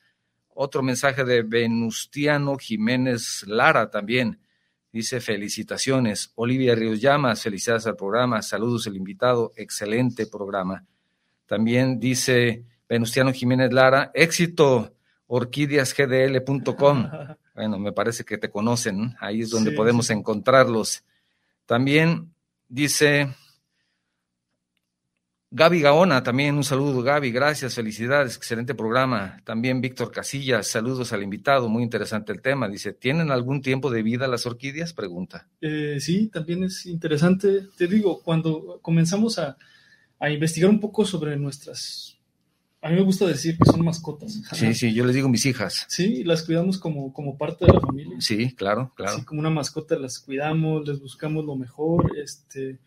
[0.50, 4.40] Otro mensaje de Venustiano Jiménez Lara también.
[4.98, 6.32] Dice felicitaciones.
[6.34, 8.42] Olivia Ríos Llamas, felicidades al programa.
[8.42, 9.52] Saludos el invitado.
[9.56, 10.84] Excelente programa.
[11.46, 14.96] También dice Venustiano Jiménez Lara, éxito
[15.28, 17.10] orquídeasgdl.com.
[17.54, 21.04] Bueno, me parece que te conocen, ahí es donde podemos encontrarlos.
[21.68, 22.34] También
[22.68, 23.36] dice
[25.50, 29.42] Gaby Gaona, también un saludo, Gaby, gracias, felicidades, excelente programa.
[29.46, 32.68] También Víctor Casillas, saludos al invitado, muy interesante el tema.
[32.68, 34.92] Dice, ¿tienen algún tiempo de vida las orquídeas?
[34.92, 35.48] Pregunta.
[35.62, 37.68] Eh, sí, también es interesante.
[37.78, 39.56] Te digo, cuando comenzamos a,
[40.20, 42.18] a investigar un poco sobre nuestras
[42.82, 44.40] a mí me gusta decir que son mascotas.
[44.54, 45.86] Sí, sí, yo les digo mis hijas.
[45.90, 48.16] Sí, las cuidamos como, como parte de la familia.
[48.20, 49.26] Sí, claro, claro.
[49.26, 52.12] Como una mascota las cuidamos, les buscamos lo mejor.
[52.18, 52.78] Este,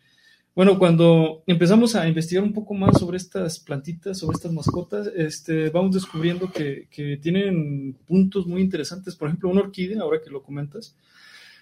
[0.54, 5.70] bueno, cuando empezamos a investigar un poco más sobre estas plantitas, sobre estas mascotas, este,
[5.70, 9.14] vamos descubriendo que, que tienen puntos muy interesantes.
[9.16, 10.96] Por ejemplo, una orquídea, ahora que lo comentas,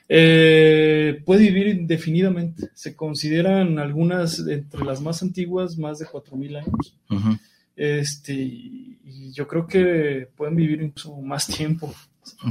[0.09, 2.71] eh, puede vivir indefinidamente.
[2.75, 6.97] Se consideran algunas entre las más antiguas, más de 4.000 años.
[7.77, 11.95] Este, y yo creo que pueden vivir incluso más tiempo.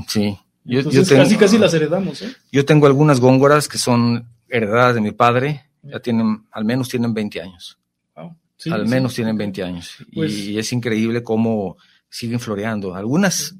[0.07, 0.37] Sí.
[0.63, 2.21] Yo, casi casi las heredamos.
[2.21, 2.33] ¿eh?
[2.51, 7.13] Yo tengo algunas góngoras que son heredadas de mi padre, ya tienen, al menos tienen
[7.13, 7.77] 20 años.
[8.71, 9.95] al menos tienen 20 años.
[10.11, 11.77] y pues es increíble cómo
[12.09, 12.95] siguen floreando.
[12.95, 13.55] Algunas,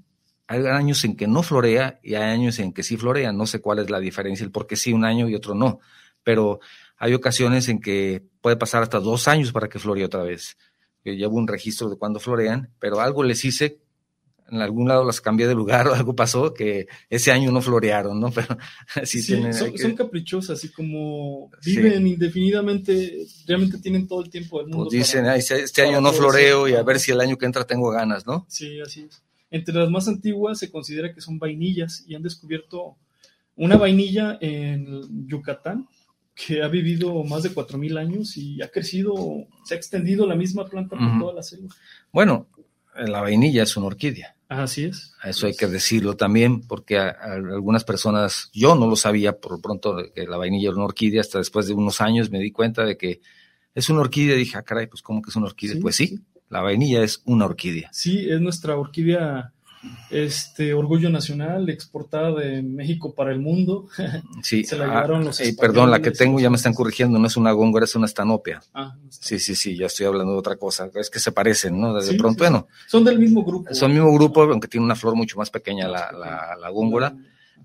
[0.48, 3.32] hay años en que no florea y hay años en que sí florea.
[3.32, 5.80] No sé cuál es la diferencia, el por qué sí un año y otro no.
[6.24, 6.60] Pero
[6.98, 10.58] hay ocasiones en que puede pasar hasta dos años para que floree otra vez
[11.08, 13.80] que llevo un registro de cuando florean, pero algo les hice,
[14.50, 18.20] en algún lado las cambié de lugar o algo pasó que ese año no florearon,
[18.20, 18.32] ¿no?
[18.32, 18.58] Pero
[19.04, 24.86] sí, tienen, son, caprichosas, así como viven indefinidamente, realmente tienen todo el tiempo del mundo.
[24.86, 27.90] Pues dicen, este año no floreo y a ver si el año que entra tengo
[27.92, 28.46] ganas, ¿no?
[28.48, 29.24] Sí, así es.
[29.50, 32.98] Entre las más antiguas se considera que son vainillas y han descubierto
[33.56, 35.88] una vainilla en Yucatán
[36.36, 39.16] que ha vivido más de 4.000 años y ha crecido,
[39.64, 41.74] se ha extendido la misma planta por toda la selva.
[42.12, 42.48] Bueno,
[42.96, 44.37] la vainilla es una orquídea.
[44.50, 45.14] Así es.
[45.24, 50.26] Eso hay que decirlo también, porque algunas personas, yo no lo sabía por pronto que
[50.26, 53.22] la vainilla era una orquídea, hasta después de unos años me di cuenta de que
[53.76, 55.78] es una orquídea dije, ah, caray, pues ¿cómo que es una orquídea?
[55.82, 57.90] pues sí, la vainilla es una orquídea.
[57.92, 59.54] Sí, es nuestra orquídea
[60.10, 63.88] este orgullo nacional exportada de México para el mundo.
[64.44, 67.20] Sí, se la ah, llevaron los eh, perdón, la que tengo ya me están corrigiendo,
[67.20, 68.62] no es una góngora, es una estanopia.
[68.74, 70.90] Ah, sí, sí, sí, ya estoy hablando de otra cosa.
[70.96, 71.94] Es que se parecen, ¿no?
[71.94, 72.68] Desde pronto, bueno.
[72.88, 73.74] Son del mismo grupo.
[73.74, 77.16] Son del mismo grupo, aunque tiene una flor mucho más pequeña la, la, la góngora,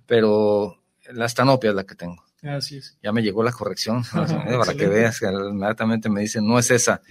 [0.06, 2.24] pero la estanopia es la que tengo.
[2.42, 2.98] Así es.
[3.02, 7.02] Ya me llegó la corrección, para que veas que inmediatamente me dicen, no es esa.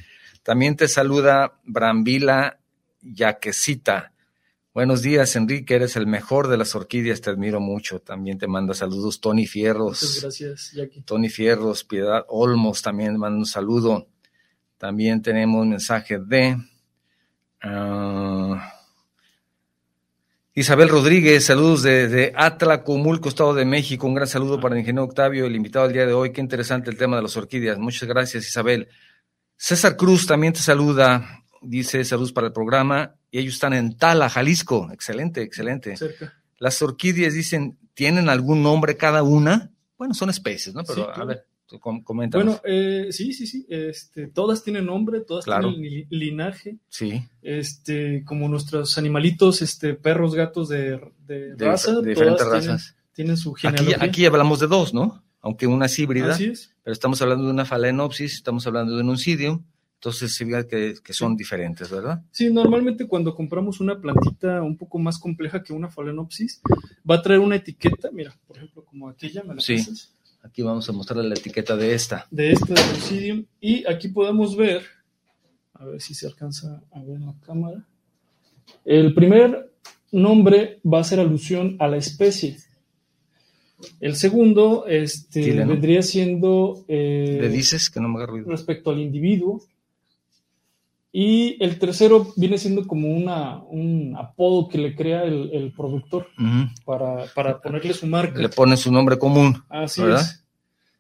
[0.44, 2.60] También te saluda Brambila
[3.02, 4.12] Yaquecita.
[4.74, 8.00] Buenos días, Enrique, eres el mejor de las orquídeas, te admiro mucho.
[8.00, 10.02] También te manda saludos Tony Fierros.
[10.02, 11.02] Muchas gracias, Jackie.
[11.02, 14.08] Tony Fierros, Piedad Olmos también manda un saludo.
[14.78, 16.56] También tenemos un mensaje de
[17.64, 18.74] ah,
[20.54, 24.08] Isabel Rodríguez, saludos de, de Atlacomulco, Estado de México.
[24.08, 26.32] Un gran saludo para el ingeniero Octavio, el invitado del día de hoy.
[26.32, 27.78] Qué interesante el tema de las orquídeas.
[27.78, 28.88] Muchas gracias, Isabel.
[29.58, 34.30] César Cruz también te saluda dice saludos para el programa, y ellos están en Tala,
[34.30, 34.90] Jalisco.
[34.92, 35.96] Excelente, excelente.
[36.60, 39.72] Las orquídeas dicen, ¿tienen algún nombre cada una?
[39.98, 40.84] Bueno, son especies, ¿no?
[40.84, 41.46] Pero a ver,
[41.80, 42.38] comenta.
[42.38, 43.66] Bueno, eh, sí, sí, sí.
[43.70, 46.78] Este, todas tienen nombre, todas tienen linaje.
[46.90, 47.24] Sí.
[47.42, 52.02] Este, como nuestros animalitos, este, perros, gatos de, de, raza.
[52.02, 52.96] De diferentes razas.
[53.14, 53.98] Tienen, su genealogía.
[53.98, 55.24] Aquí, aquí hablamos de dos, ¿no?
[55.40, 56.34] Aunque una es híbrida.
[56.34, 56.74] Así es.
[56.84, 59.64] Pero estamos hablando de una phalaenopsis, estamos hablando de un oncidium
[60.02, 62.24] entonces se ve que, que, son diferentes, ¿verdad?
[62.32, 66.60] Sí, normalmente cuando compramos una plantita un poco más compleja que una phalaenopsis,
[67.08, 69.78] va a traer una etiqueta, mira, por ejemplo, como aquella, ¿me la Sí,
[70.42, 72.26] aquí vamos a mostrar la etiqueta de esta.
[72.32, 74.82] De esta de Lucidium, y aquí podemos ver,
[75.76, 77.86] a ver si se alcanza a ver en la cámara,
[78.84, 79.72] el primer
[80.12, 82.58] nombre va a ser alusión a la especie.
[84.00, 86.86] El segundo este, vendría siendo...
[86.88, 88.50] Eh, ¿Le dices que no me haga ruido?
[88.50, 89.62] Respecto al individuo.
[91.14, 96.28] Y el tercero viene siendo como una, un apodo que le crea el, productor
[96.86, 98.40] para, ponerle su marca.
[98.40, 99.62] Le pone su nombre común.
[99.68, 100.42] Así es.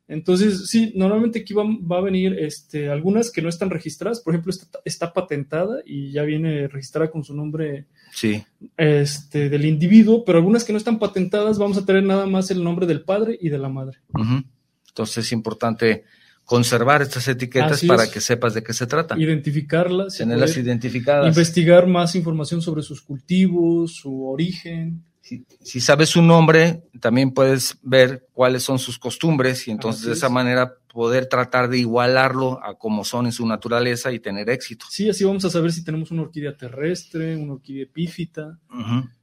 [0.10, 4.20] Entonces, sí, normalmente aquí va, va, a venir este, algunas que no están registradas.
[4.20, 8.44] Por ejemplo, está, está, patentada y ya viene registrada con su nombre sí.
[8.76, 12.62] este, del individuo, pero algunas que no están patentadas vamos a tener nada más el
[12.62, 14.00] nombre del padre y de la madre.
[14.14, 14.46] Uh -huh.
[14.90, 16.04] Entonces es importante
[16.52, 18.10] conservar estas etiquetas Así para es.
[18.10, 19.18] que sepas de qué se trata.
[19.18, 21.26] Identificarlas, Tenerlas identificadas.
[21.30, 25.02] investigar más información sobre sus cultivos, su origen.
[25.22, 30.10] Si, si, sabes su nombre, también puedes ver cuáles son sus costumbres y entonces Así
[30.10, 30.34] de esa es.
[30.34, 34.88] manera poder tratar de igualarlo a como son en su naturaleza y tener éxito.
[34.90, 38.60] Sí, así vamos a saber si tenemos una orquídea terrestre, una orquídea epífita,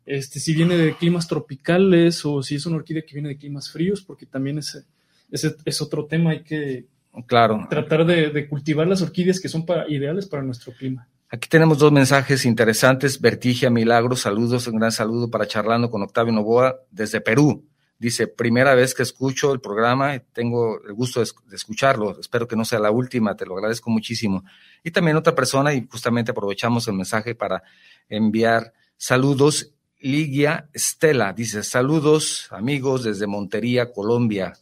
[0.07, 3.71] este, si viene de climas tropicales o si es una orquídea que viene de climas
[3.71, 4.85] fríos, porque también ese,
[5.31, 6.31] ese es otro tema.
[6.31, 6.87] Hay que
[7.27, 7.67] Claro.
[7.69, 11.09] tratar de, de cultivar las orquídeas que son para, ideales para nuestro clima.
[11.31, 13.21] Aquí tenemos dos mensajes interesantes.
[13.21, 17.67] Vertigia Milagros, saludos, un gran saludo para charlando con Octavio Novoa desde Perú.
[17.99, 22.65] Dice, primera vez que escucho el programa, tengo el gusto de escucharlo, espero que no
[22.65, 24.45] sea la última, te lo agradezco muchísimo.
[24.85, 27.63] Y también otra persona, y justamente aprovechamos el mensaje para
[28.09, 29.75] enviar saludos.
[30.01, 34.53] Ligia Estela dice, saludos amigos desde Montería, Colombia.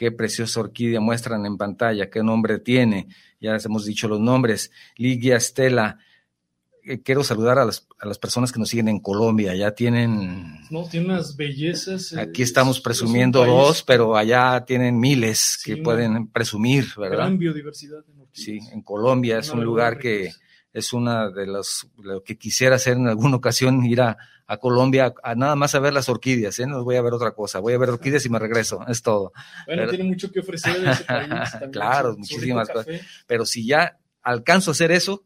[0.00, 3.08] Qué preciosa orquídea muestran en pantalla, qué nombre tiene.
[3.38, 4.70] Ya les hemos dicho los nombres.
[4.96, 5.98] Ligia Estela,
[6.84, 9.54] eh, quiero saludar a las, a las personas que nos siguen en Colombia.
[9.54, 12.14] Ya tienen, No, tiene unas bellezas.
[12.14, 16.86] eh, aquí estamos es- presumiendo es dos, pero allá tienen miles Sí, que pueden presumir,
[16.96, 17.18] ¿verdad?
[17.18, 20.30] Gran biodiversidad en Sí, en Colombia es Una un lugar que.
[20.72, 24.16] Es una de las, lo que quisiera hacer en alguna ocasión, ir a,
[24.46, 26.66] a Colombia a, nada más a ver las orquídeas, ¿eh?
[26.66, 29.32] No voy a ver otra cosa, voy a ver orquídeas y me regreso, es todo.
[29.66, 31.28] Bueno, Pero- tiene mucho que ofrecer ese país.
[31.52, 33.00] también, Claro, muchísimas café.
[33.26, 35.24] Pero si ya alcanzo a hacer eso,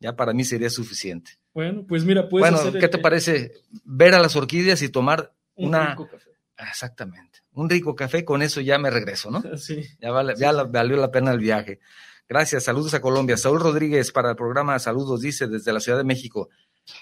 [0.00, 1.32] ya para mí sería suficiente.
[1.54, 3.52] Bueno, pues mira, puedes bueno, hacer ¿qué el- te parece
[3.84, 5.90] ver a las orquídeas y tomar un una...
[5.90, 6.30] rico café.
[6.70, 9.42] Exactamente, un rico café, con eso ya me regreso, ¿no?
[9.56, 9.82] Sí.
[10.00, 11.80] Ya, vale, ya valió la pena el viaje.
[12.28, 13.36] Gracias, saludos a Colombia.
[13.36, 16.48] Saúl Rodríguez para el programa Saludos dice desde la Ciudad de México.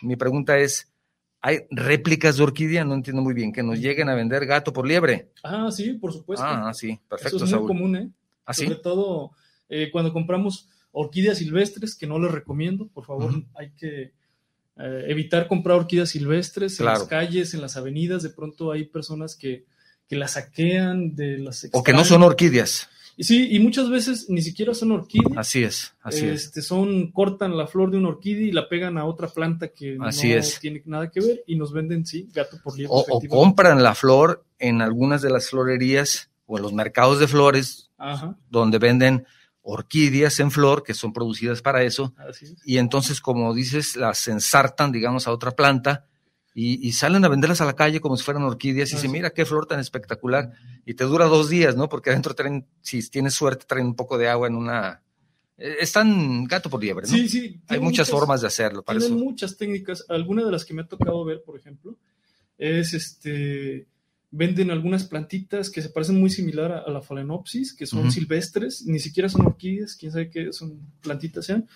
[0.03, 0.93] Mi pregunta es,
[1.41, 2.85] ¿hay réplicas de orquídea?
[2.85, 5.31] No entiendo muy bien, que nos lleguen a vender gato por liebre.
[5.43, 6.45] Ah, sí, por supuesto.
[6.47, 7.69] Ah, sí, perfecto, Eso es muy Saúl.
[7.69, 8.11] común, ¿eh?
[8.45, 8.65] ¿Ah, sí?
[8.65, 9.31] Sobre todo
[9.69, 14.13] eh, cuando compramos orquídeas silvestres, que no les recomiendo, por favor, hay que
[14.77, 18.23] eh, evitar comprar orquídeas silvestres en las calles, en las avenidas.
[18.23, 19.65] De pronto hay personas que,
[20.07, 22.91] que las saquean, de las O que no son orquídeas.
[23.17, 25.37] Y Sí, y muchas veces ni siquiera son orquídeas.
[25.37, 26.45] Así es, así es.
[26.45, 29.97] este, son, cortan la flor de una orquídea y la pegan a otra planta que
[30.01, 30.61] Así no es.
[30.61, 32.91] tiene nada que ver y nos venden, sí, gato por liebre.
[32.93, 37.91] O, compran la flor en algunas de las florerías o en los mercados de flores
[37.99, 39.27] Ajá, donde venden
[39.63, 42.57] orquídeas en flor que son producidas para eso así es.
[42.67, 46.07] y entonces, como dices, las ensartan, digamos, a otra planta
[46.55, 49.11] y, y salen a venderlas a la calle como si fueran orquídeas y Ah, dicen,
[49.11, 49.13] sí.
[49.17, 50.53] mira qué flor tan espectacular.
[50.87, 51.89] Y te dura dos días, ¿no?
[51.89, 55.03] Porque adentro traen, si tienes suerte, traen un poco de agua en una...
[55.59, 57.13] eh, Están gato por liebre, ¿no?
[57.13, 57.61] Sí, sí.
[57.69, 59.25] Hay muchas formas de hacerlo, para Tienen eso.
[59.25, 60.05] muchas técnicas.
[60.09, 61.97] Alguna de las que me ha tocado ver, por ejemplo,
[62.57, 63.87] es este.
[64.37, 68.85] Venden algunas plantitas que se parecen muy similar a, a la Phalaenopsis, que son silvestres,
[68.85, 71.69] ni siquiera son orquídeas, quién sabe qué son plantitas sean,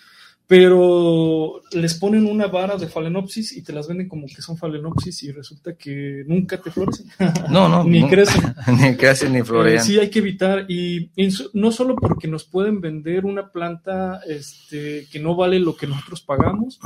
[0.49, 5.23] pero les ponen una vara de Phalaenopsis y te las venden como que son Phalaenopsis
[5.25, 7.07] y resulta que nunca te florecen,
[7.51, 7.85] No, no.
[7.89, 8.43] ni crecen.
[8.81, 9.85] ni crecen ni Eh, florean.
[9.85, 11.11] sí, hay que evitar, y,
[11.53, 16.23] no solo porque nos pueden vender una planta este, que no vale lo que nosotros
[16.23, 16.81] pagamos,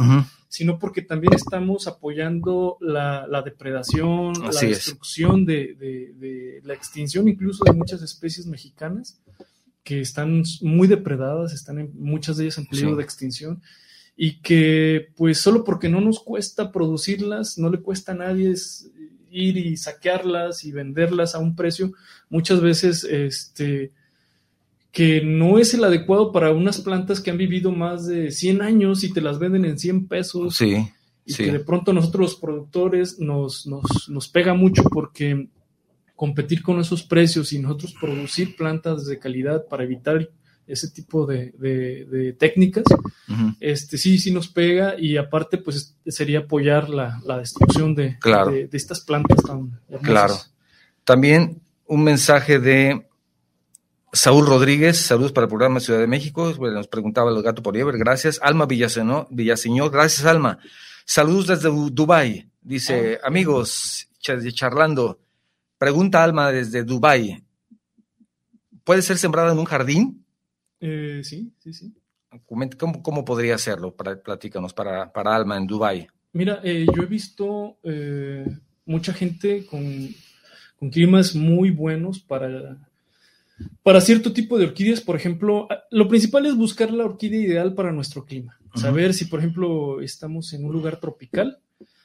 [0.49, 4.79] sino porque también estamos apoyando la, la depredación, Así la es.
[4.79, 9.21] destrucción de, de- de la extinción incluso de muchas especies mexicanas
[9.85, 12.97] que están muy depredadas, están en, muchas de ellas en peligro Sí.
[12.97, 13.62] de extinción
[14.16, 18.55] y que pues solo porque no nos cuesta producirlas, no le cuesta a nadie
[19.30, 21.93] ir y saquearlas y venderlas a un precio,
[22.28, 23.91] muchas veces este
[24.93, 29.03] que no es el adecuado para unas plantas que han vivido más de 100 años
[29.05, 30.76] y te las venden en 100 pesos Sí,
[31.24, 31.45] y sí.
[31.45, 35.49] que de pronto nosotros los productores nos, nos, nos pega mucho porque
[36.17, 40.29] competir con esos precios y nosotros producir plantas de calidad para evitar
[40.67, 42.85] ese tipo de, de- de técnicas,
[43.59, 48.53] este sí, sí nos pega y aparte pues sería apoyar la, la destrucción de, Claro.
[48.53, 50.03] de, de estas plantas tan hermosas.
[50.09, 50.35] Claro.
[51.05, 53.07] También un mensaje de
[54.13, 57.75] Saúl Rodríguez, saludos para el programa Ciudad de México, bueno, nos preguntaba el gato por
[57.75, 58.39] liebre, gracias.
[58.43, 60.59] Alma Villaseñor, Villaseñor, gracias Alma.
[61.05, 63.27] Saludos desde Du- Dubái, dice, Ah.
[63.29, 65.19] amigos, ch- charlando,
[65.83, 67.43] pregunta Alma desde Dubái,
[68.85, 70.24] ¿puede ser sembrada en un jardín?
[70.78, 71.93] Eh, sí, sí, sí.
[72.78, 73.93] ¿Cómo, cómo podría hacerlo?
[73.93, 76.07] Platícanos, para, para Alma en Dubái.
[76.35, 78.47] Mira, eh, yo he visto eh,
[78.87, 79.83] mucha gente con,
[80.78, 82.78] con climas muy buenos para
[83.83, 87.91] Para cierto tipo de orquídeas, por ejemplo, lo principal es buscar la orquídea ideal para
[87.91, 88.57] nuestro clima.
[88.76, 91.59] Saber si, por ejemplo, estamos en un lugar tropical,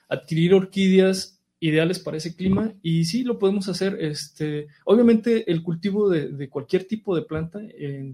[0.09, 3.97] adquirir orquídeas ideales para ese clima y sí lo podemos hacer.
[3.99, 7.59] Este, obviamente el cultivo de, cualquier tipo de planta,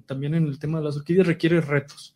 [0.06, 2.16] también en el tema de las orquídeas, requiere retos.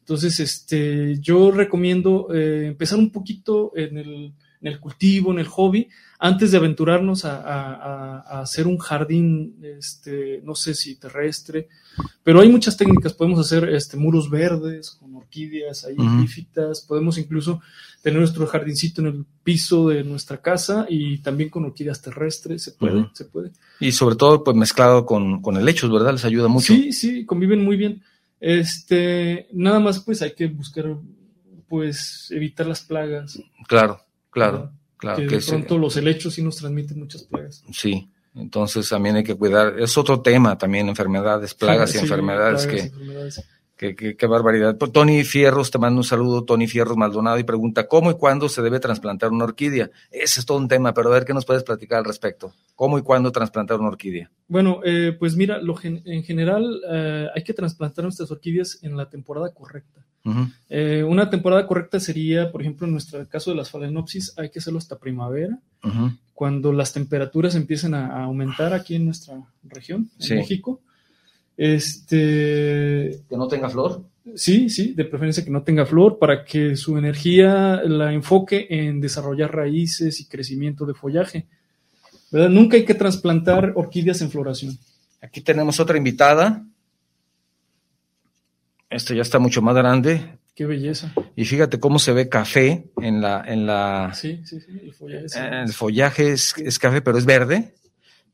[0.00, 5.46] Entonces, este, yo recomiendo eh, empezar un poquito en el, en el, cultivo, en el
[5.46, 5.88] hobby,
[6.18, 11.68] antes de aventurarnos a, hacer un jardín, este, no sé si terrestre,
[12.22, 13.12] pero hay muchas técnicas.
[13.12, 15.96] Podemos hacer este, muros verdes con orquídeas ahí
[16.86, 17.60] podemos incluso
[18.02, 22.72] tener nuestro jardincito en el piso de nuestra casa y también con orquídeas terrestres, se
[22.72, 23.52] puede, se puede.
[23.80, 26.12] Y sobre todo, pues mezclado con, con helechos, ¿verdad?
[26.12, 26.72] Les ayuda mucho.
[26.72, 28.02] Sí, sí, conviven muy bien.
[28.40, 30.96] Este, nada más pues hay que buscar,
[31.68, 33.38] pues, evitar las plagas.
[33.66, 34.00] Claro,
[34.30, 35.18] claro, claro.
[35.26, 37.64] Que, de pronto los helechos sí nos transmiten muchas plagas.
[37.72, 42.92] Sí, entonces también hay que cuidar, es otro tema también, enfermedades, plagas y enfermedades que...
[43.76, 44.78] Qué, qué, barbaridad.
[44.78, 48.48] Pues, Tony Fierros, te mando un saludo, Tony Fierros Maldonado, y pregunta, ¿cómo y cuándo
[48.48, 49.90] se debe trasplantar una orquídea?
[50.10, 52.54] Ese es todo un tema, pero a ver qué nos puedes platicar al respecto.
[52.74, 54.30] ¿Cómo y cuándo trasplantar una orquídea?
[54.48, 59.10] Bueno, eh, pues mira, lo en general eh, hay que trasplantar nuestras orquídeas en la
[59.10, 60.06] temporada correcta.
[60.68, 64.58] Eh, una temporada correcta sería, por ejemplo, en nuestro caso de las phalaenopsis, hay que
[64.58, 65.58] hacerlo hasta primavera,
[66.34, 70.80] cuando las temperaturas empiecen a, aumentar aquí en nuestra región, en México.
[71.56, 73.20] Este.
[73.28, 74.02] Que no tenga flor.
[74.34, 79.00] Sí, sí, de preferencia que no tenga flor para que su energía la enfoque en
[79.00, 81.46] desarrollar raíces y crecimiento de follaje.
[82.32, 84.76] Nunca hay que trasplantar orquídeas en floración.
[85.22, 86.64] Aquí tenemos otra invitada.
[88.90, 90.38] Esta ya está mucho más grande.
[90.54, 91.12] Qué belleza.
[91.36, 94.12] Y fíjate cómo se ve café en la, en la.
[94.14, 94.80] Sí, sí, sí.
[94.82, 97.74] El follaje, el follaje es, es, café, pero es verde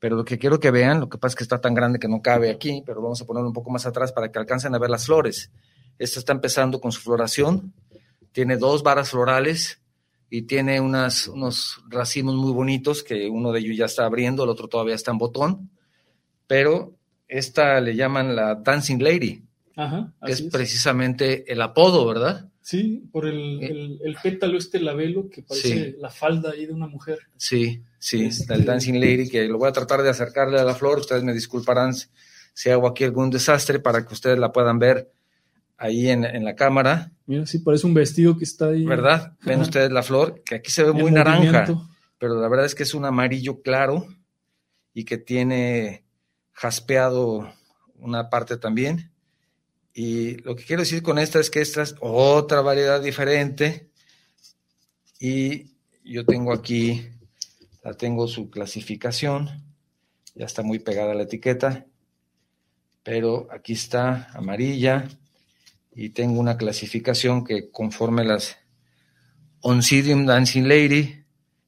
[0.02, 2.08] pero lo que quiero que vean, lo que pasa es que está tan grande que
[2.08, 4.78] no cabe aquí, pero vamos a ponerlo un poco más atrás para que alcancen a
[4.80, 5.52] ver las flores.
[5.96, 7.72] Esta está empezando con su floración,
[8.32, 9.80] tiene dos varas florales
[10.28, 14.50] y tiene unas, unos racimos muy bonitos, que uno de ellos ya está abriendo, el
[14.50, 15.70] otro todavía está en botón,
[16.48, 16.96] pero
[17.28, 19.44] esta le llaman la Dancing Lady,
[20.26, 22.50] que es, precisamente el apodo, ¿verdad?
[22.60, 24.14] Sí, por el, eh.
[24.20, 27.20] pétalo este labelo que parece la falda ahí de una mujer.
[27.36, 30.74] Sí, sí, está el Dancing Lady, que lo voy a tratar de acercarle a la
[30.74, 30.98] flor.
[30.98, 31.94] Ustedes me disculparán
[32.52, 35.12] si hago aquí algún desastre para que ustedes la puedan ver
[35.78, 37.12] ahí en, la cámara.
[37.26, 38.84] Mira, sí, parece un vestido que está ahí.
[38.84, 39.36] ¿Verdad?
[39.44, 41.64] Ven ustedes la flor, que aquí se ve muy naranja,
[42.18, 44.06] pero la verdad es que es un amarillo claro
[44.92, 46.04] y que tiene
[46.52, 47.52] jaspeado
[47.96, 49.12] una parte también.
[49.94, 53.90] Y lo que quiero decir con esta es que esta es otra variedad diferente.
[55.20, 55.72] Y
[56.04, 57.08] yo tengo aquí,
[57.82, 59.48] la tengo su clasificación.
[60.34, 61.86] Ya está muy pegada la etiqueta.
[63.02, 65.08] Pero aquí está amarilla.
[65.94, 68.56] Y tengo una clasificación que conforme las
[69.60, 71.24] Oncidium Dancing Lady.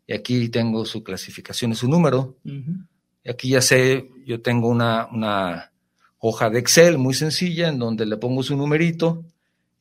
[0.06, 2.36] Y aquí tengo su clasificación y su número.
[2.44, 5.72] Y aquí ya sé, yo tengo una, una
[6.18, 9.24] hoja de Excel muy sencilla en donde le pongo su numerito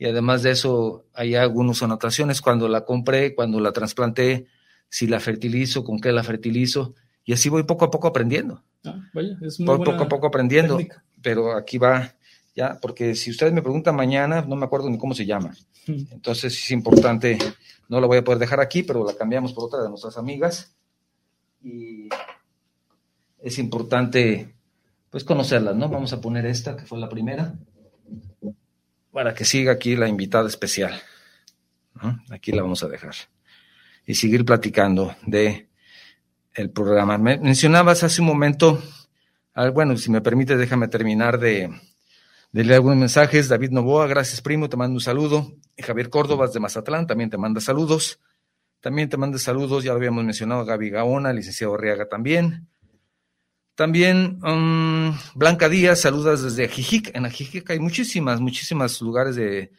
[0.04, 4.48] y además de eso hay algunas anotaciones cuando la compré, cuando la trasplanté,
[4.94, 6.94] si la fertilizo, con qué la fertilizo
[7.26, 8.64] y así voy poco a poco aprendiendo.
[8.86, 10.78] Ah, vaya, es muy poco a poco aprendiendo,
[11.20, 12.14] pero aquí va
[12.56, 15.58] ya, porque si ustedes me preguntan mañana, no me acuerdo ni cómo se llama.
[15.88, 17.40] Entonces es importante,
[17.90, 20.76] no la voy a poder dejar aquí, pero la cambiamos por otra de nuestras amigas.
[21.64, 22.10] Y
[23.42, 24.54] es importante
[25.10, 25.90] pues conocerlas, ¿no?
[25.90, 27.56] Vamos a poner esta, que fue la primera,
[29.12, 30.94] para que siga aquí la invitada especial.
[32.30, 33.16] Aquí la vamos a dejar.
[34.06, 35.70] Y seguir platicando de
[36.56, 37.18] el programa.
[37.18, 38.82] Me mencionabas hace un momento,
[39.74, 41.70] bueno, si me permite, déjame terminar de,
[42.52, 43.50] leer algunos mensajes.
[43.50, 45.54] David Novoa, gracias primo, te mando un saludo.
[45.78, 48.20] Javier Córdoba de Mazatlán también te manda saludos.
[48.82, 52.68] También te manda saludos, ya lo habíamos mencionado, Gaby Gaona, licenciado Arriaga también.
[53.76, 57.16] También um, Blanca Díaz, saludas desde Ajijic.
[57.16, 59.72] En Ajijic hay muchísimas, muchísimas lugares de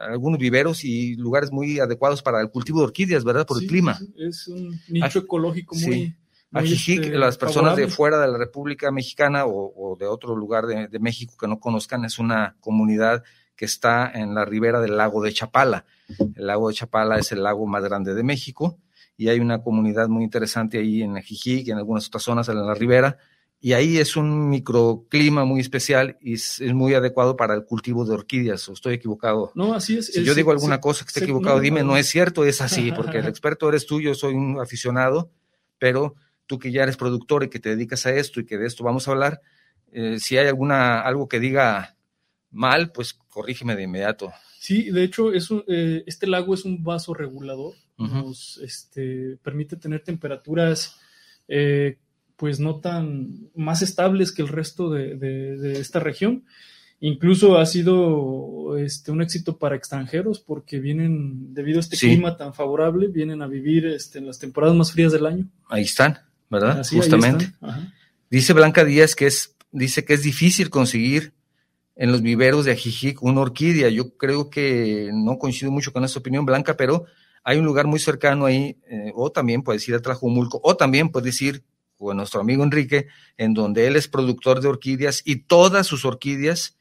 [0.00, 3.46] algunos viveros y lugares muy adecuados para el cultivo de orquídeas, ¿verdad?
[3.46, 3.98] Por el clima.
[4.16, 6.16] Es un nicho ecológico muy.
[6.52, 10.86] Ajijic, este, las personas de fuera de la República Mexicana o, de otro lugar de,
[10.86, 13.24] de, México que no conozcan, es una comunidad
[13.56, 15.84] que está en la ribera del lago de Chapala.
[16.08, 18.78] El lago de Chapala es el lago más grande de México
[19.16, 22.64] y hay una comunidad muy interesante ahí en Ajijic y en algunas otras zonas en
[22.64, 23.18] la ribera
[23.64, 28.12] y ahí es un microclima muy especial y es, muy adecuado para el cultivo de
[28.12, 28.68] orquídeas.
[28.68, 29.52] ¿O estoy equivocado?
[29.54, 30.08] No, así es.
[30.08, 33.20] Si yo digo alguna cosa que esté equivocado, dime, no, es cierto, es así, porque
[33.20, 35.30] el experto eres tú, yo soy un aficionado,
[35.78, 38.66] pero tú que ya eres productor y que te dedicas a esto y que de
[38.66, 39.40] esto vamos a hablar,
[39.92, 41.96] Eh, si hay alguna algo que diga
[42.50, 44.30] mal, pues corrígeme de inmediato.
[44.58, 47.72] Sí, de hecho, es eh, este lago es un vaso regulador.
[47.96, 50.98] Nos este, permite tener temperaturas
[51.48, 51.96] eh,
[52.36, 56.44] pues no tan más estables que el resto de, esta región.
[57.00, 62.54] Incluso ha sido este, un éxito para extranjeros porque vienen, debido a este clima tan
[62.54, 65.48] favorable, vienen a vivir este, en las temporadas más frías del año.
[65.68, 66.18] Ahí están,
[66.48, 66.84] ¿verdad?
[66.88, 67.52] Justamente.
[68.30, 71.34] Dice Blanca Díaz que es, dice que es difícil conseguir
[71.96, 73.88] en los viveros de Ajijic una orquídea.
[73.90, 77.04] Yo creo que no coincido mucho con esa opinión, Blanca, pero
[77.42, 81.10] hay un lugar muy cercano ahí, eh, o también puedes ir a Tlajumulco, o también
[81.10, 81.62] puedes ir
[81.96, 86.78] con nuestro amigo Enrique, en donde él es productor de orquídeas y todas sus orquídeas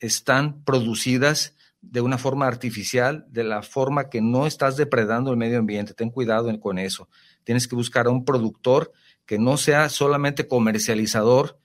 [0.00, 5.58] están producidas de una forma artificial, de la forma que no estás depredando el medio
[5.58, 5.94] ambiente.
[5.94, 7.08] Ten cuidado con eso.
[7.44, 8.92] Tienes que buscar a un productor
[9.26, 11.58] que no sea solamente comercializador,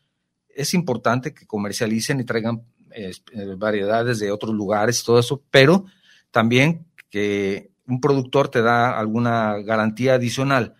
[0.50, 3.14] es importante que comercialicen y traigan eh,
[3.58, 5.86] variedades de otros lugares todo eso, pero
[6.30, 10.76] también que un productor te da alguna garantía adicional.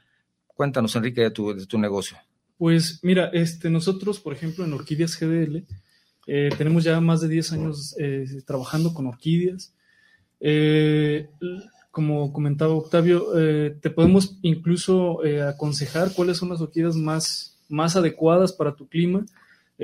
[0.54, 2.18] Cuéntanos, Enrique, de tu, de tu negocio.
[2.58, 5.66] Pues mira, este, nosotros, por ejemplo, en Orquídeas GDL,
[6.28, 9.74] eh, tenemos ya más de 10 años eh, trabajando con orquídeas.
[11.92, 13.28] como comentaba Octavio,
[13.82, 19.26] te podemos incluso aconsejar cuáles son las orquídeas más, más adecuadas para tu clima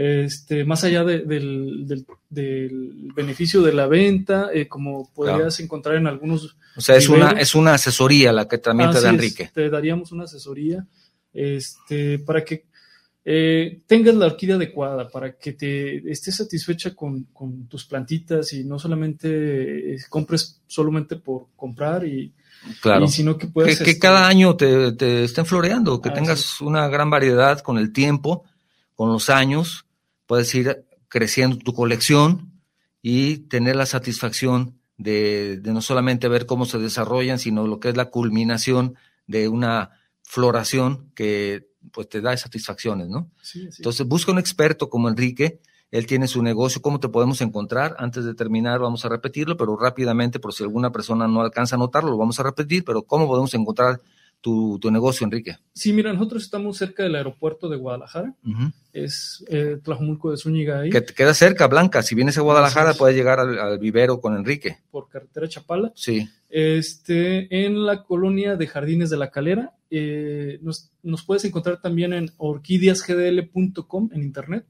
[0.02, 6.56] este, más allá del, beneficio de la venta, eh, como podrías encontrar en algunos.
[6.78, 9.52] O sea, es una, es una asesoría la que también te da Enrique.
[9.54, 10.88] te daríamos una asesoría
[11.34, 12.68] este, para que
[13.26, 17.28] eh, tengas la orquídea adecuada, para que te estés satisfecha con,
[17.68, 22.34] tus plantitas y no solamente eh, compres solamente por comprar y,
[22.82, 23.08] Claro.
[23.08, 23.78] sino que puedas.
[23.78, 27.92] Que, este, cada año te, te estén floreando, que tengas una gran variedad con el
[27.92, 28.46] tiempo
[28.96, 29.86] con los años
[30.30, 32.62] puedes ir creciendo tu colección
[33.02, 37.98] y tener la satisfacción de, no solamente ver cómo se desarrollan, sino lo que es
[37.98, 38.94] la culminación
[39.26, 39.90] de una
[40.22, 43.32] floración que pues te da satisfacciones, ¿no?
[43.56, 47.96] Entonces busca un experto como Enrique, él tiene su negocio, ¿cómo te podemos encontrar?
[47.98, 51.80] Antes de terminar vamos a repetirlo, pero rápidamente, por si alguna persona no alcanza a
[51.80, 54.00] notarlo, lo vamos a repetir, pero ¿cómo podemos encontrar
[54.42, 55.58] tu, negocio, Enrique?
[55.74, 58.36] Sí, mira, nosotros estamos cerca del aeropuerto de Guadalajara.
[58.94, 60.90] Es eh, Tlajumulco de Zúñiga ahí.
[60.90, 62.02] Que te queda cerca, Blanca.
[62.02, 64.78] Si vienes a Guadalajara, puedes llegar al, vivero con Enrique.
[64.92, 65.92] Por carretera Chapala.
[65.96, 66.30] Sí.
[66.50, 69.74] Este, en la colonia de Jardines de la Calera.
[69.92, 74.66] Eh, nos, puedes encontrar también en orquídeasgdl.com en internet.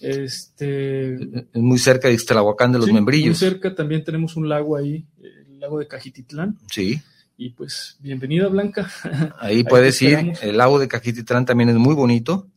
[0.00, 1.14] Este.
[1.14, 3.40] Es muy cerca de Ixtlahuacán de los Membrillos.
[3.40, 6.58] Muy cerca también tenemos un lago ahí, el lago de Cajititlán.
[6.70, 7.00] Sí.
[7.42, 8.90] Y pues, bienvenida Blanca.
[9.40, 12.48] Ahí puedes ir, el lago de Cajititlán también es muy bonito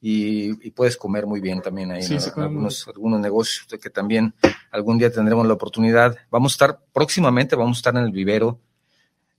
[0.00, 2.04] y, puedes comer muy bien también ahí.
[2.36, 4.34] algunos, algunos negocios que también
[4.72, 6.16] algún día tendremos la oportunidad.
[6.28, 8.58] Vamos a estar, próximamente vamos a estar en el vivero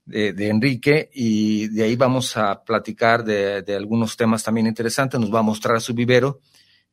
[0.06, 5.20] de, Enrique y de ahí vamos a platicar de, de, algunos temas también interesantes.
[5.20, 6.40] Nos va a mostrar su vivero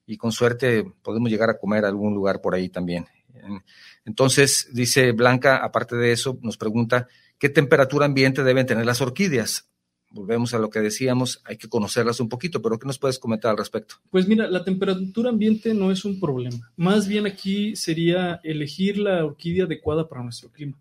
[0.05, 3.07] y con suerte podemos llegar a comer a algún lugar por ahí también.
[4.03, 7.07] Entonces, dice Blanca, aparte de eso, nos pregunta
[7.41, 9.67] qué temperatura ambiente deben tener las orquídeas.
[10.11, 13.49] Volvemos a lo que decíamos, hay que conocerlas un poquito, pero ¿qué nos puedes comentar
[13.49, 13.95] al respecto?
[14.11, 16.71] Pues mira, la temperatura ambiente no es un problema.
[16.77, 20.77] Más bien aquí sería elegir la orquídea adecuada para nuestro clima.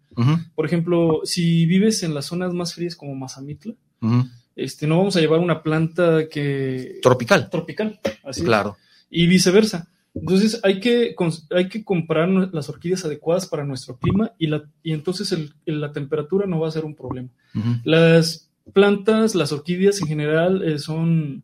[0.54, 3.72] Por ejemplo, si vives en las zonas más frías como Mazamitla,
[4.54, 6.98] este, no vamos a llevar una planta que...
[7.00, 7.48] Tropical.
[7.48, 8.44] Tropical, así.
[8.44, 8.76] Claro.
[9.08, 9.88] Y viceversa.
[10.14, 11.14] Entonces hay que,
[11.50, 16.46] hay que comprar las orquídeas adecuadas para nuestro clima y, la, y entonces la temperatura
[16.46, 17.28] no va a ser un problema.
[17.84, 21.42] Las plantas, las orquídeas en general eh, son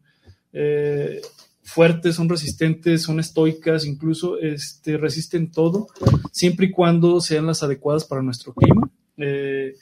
[0.52, 1.20] eh,
[1.62, 5.88] fuertes, son resistentes, son estoicas, incluso este, resisten todo,
[6.32, 8.90] siempre y cuando sean las adecuadas para nuestro clima.
[9.16, 9.74] Eh,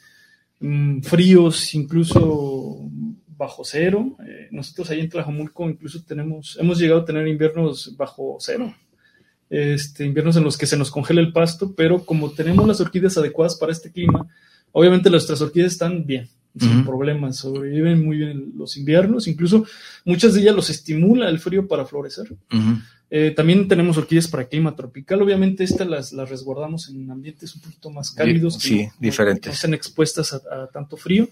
[0.61, 2.91] mm, fríos, incluso
[3.37, 4.17] bajo cero.
[4.27, 8.75] Eh, nosotros ahí en Tlajomulco incluso tenemos, hemos llegado a tener inviernos bajo cero.
[9.51, 13.17] Este, inviernos en los que se nos congela el pasto, pero como tenemos las orquídeas
[13.19, 14.27] adecuadas para este clima,
[14.73, 16.29] obviamente nuestras orquídeas están bien,
[16.59, 19.65] sin problemas, sobreviven muy bien los inviernos, incluso
[20.05, 22.35] muchas de ellas los estimula el frío para florecer.
[23.11, 27.61] Eh, también tenemos orquídeas para clima tropical, obviamente estas las, las resguardamos en ambientes un
[27.61, 29.51] poquito más cálidos, sí, diferentes.
[29.51, 31.29] No, están expuestas a tanto frío.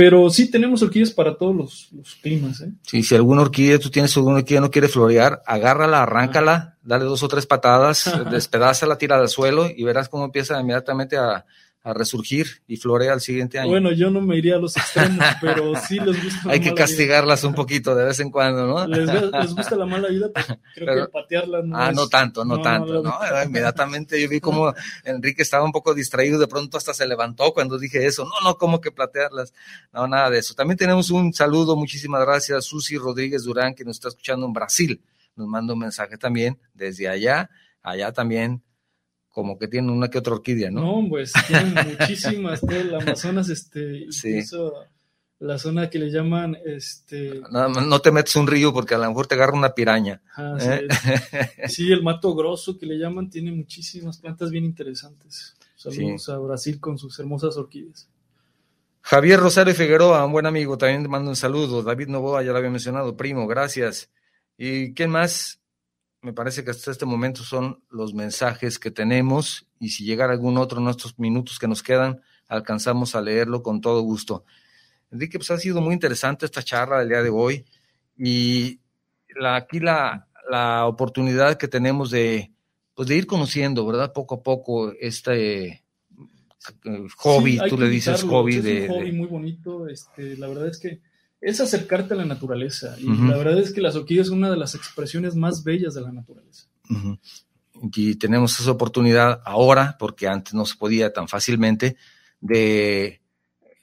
[0.00, 2.62] Pero sí tenemos orquídeas para todos los, climas.
[2.62, 2.72] ¿eh?
[2.86, 7.22] Sí, si alguna orquídea, tú tienes alguna orquídea no quiere florear, agárrala, arráncala, dale dos
[7.22, 11.44] o tres patadas, despedázala, tira al suelo y verás cómo empieza inmediatamente a,
[11.82, 13.70] a resurgir y florea al siguiente año.
[13.70, 16.40] Bueno, yo no me iría a los extremos, pero sí les gusta.
[16.44, 18.86] La Hay que castigarlas un poquito de vez en cuando, ¿no?
[18.86, 21.76] Les, les gusta la mala vida, pero creo que patearlas no.
[21.78, 23.02] Ah, no tanto, no, tanto.
[23.02, 24.74] No, inmediatamente yo vi como
[25.04, 28.24] Enrique estaba un poco distraído, de pronto hasta se levantó cuando dije eso.
[28.24, 29.54] No, no, como que platearlas.
[29.92, 30.54] No, nada de eso.
[30.54, 35.02] También tenemos un saludo, muchísimas gracias, Susi Rodríguez Durán, que nos está escuchando en Brasil.
[35.34, 37.48] Nos manda un mensaje también desde allá.
[37.82, 38.62] Allá también
[39.30, 41.02] como que tiene una que otra orquídea, ¿no?
[41.02, 44.74] No, pues tienen muchísimas, todo el Amazonas, este, incluso
[45.38, 47.40] la zona que le llaman, este...
[47.50, 50.20] No, no, te metes un río porque a lo mejor te agarra una piraña.
[50.36, 50.86] Ah, ¿eh?
[51.68, 55.56] sí, el mato grosso que le llaman tiene muchísimas plantas bien interesantes.
[55.76, 58.06] Saludos a Brasil con sus hermosas orquídeas.
[59.00, 61.82] Javier Rosario Figueroa, un buen amigo, también te mando un saludo.
[61.82, 64.10] David Novoa, ya lo había mencionado, primo, gracias.
[64.58, 65.59] ¿Y quién más?
[66.22, 70.58] Me parece que hasta este momento son los mensajes que tenemos y si llegara algún
[70.58, 74.44] otro en estos minutos que nos quedan, alcanzamos a leerlo con todo gusto.
[75.10, 77.64] Enrique, pues ha sido muy interesante esta charla del día de hoy
[78.16, 78.80] y
[79.34, 82.52] la, aquí la, la oportunidad que tenemos de,
[82.94, 84.12] pues de ir conociendo, ¿verdad?
[84.12, 85.84] Poco a poco este
[86.84, 88.56] eh, hobby, tú le dices hobby.
[88.56, 91.00] Es de, un hobby muy bonito, este, la verdad es que
[91.40, 92.96] es acercarte a la naturaleza.
[92.98, 96.02] Y la verdad es que las orquídeas es una de las expresiones más bellas de
[96.02, 96.66] la naturaleza.
[97.94, 101.96] Y tenemos esa oportunidad ahora, porque antes no se podía tan fácilmente,
[102.40, 103.22] de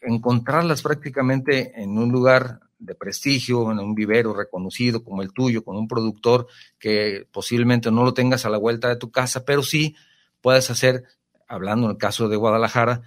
[0.02, 5.78] encontrarlas prácticamente en un lugar de prestigio, en un vivero reconocido como el tuyo, con
[5.78, 6.48] un productor
[6.78, 9.96] que posiblemente no lo tengas a la vuelta de tu casa, pero sí
[10.42, 11.04] puedes hacer,
[11.48, 13.02] hablando en el caso de Guadalajara,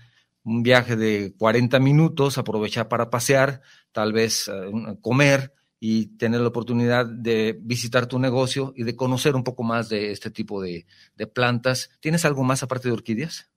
[0.45, 3.61] un viaje de 40 minutos, aprovechar para pasear,
[3.93, 4.70] tal vez eh,
[5.01, 9.88] comer y tener la oportunidad de visitar tu negocio y de conocer un poco más
[9.88, 10.86] de este tipo de,
[11.32, 11.91] plantas.
[12.01, 13.51] ¿Tienes algo más aparte de orquídeas?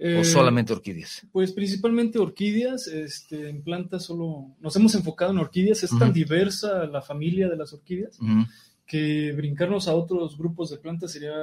[0.00, 1.26] ¿O eh, solamente orquídeas?
[1.32, 6.86] Pues principalmente orquídeas, este, en plantas solo nos hemos enfocado en orquídeas, es tan diversa
[6.86, 8.18] la familia de las orquídeas
[8.86, 11.34] que brincarnos a otros grupos de plantas sería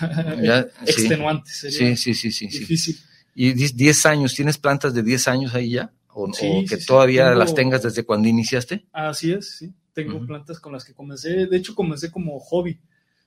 [0.86, 2.96] extenuante, sería sí, sí, sí, difícil.
[3.34, 4.34] ¿Y 10 años?
[4.34, 5.92] ¿Tienes plantas de 10 años ahí ya?
[6.08, 8.86] ¿O, que todavía las tengas desde cuando iniciaste?
[8.92, 9.74] Así es, sí.
[9.92, 11.46] Tengo plantas con las que comencé.
[11.46, 12.80] De hecho, comencé como hobby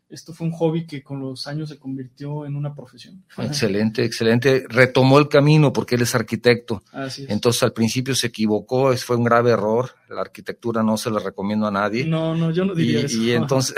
[0.10, 3.26] esto fue un hobby que con los años se convirtió en una profesión.
[3.38, 4.66] Excelente, excelente.
[4.70, 6.84] Retomó el camino porque él es arquitecto.
[6.92, 7.30] Así es.
[7.30, 9.92] Entonces al principio se equivocó, fue un grave error.
[10.10, 12.06] La arquitectura no se la recomiendo a nadie.
[12.06, 13.22] No, no, yo no diría eso.
[13.22, 13.76] Y entonces,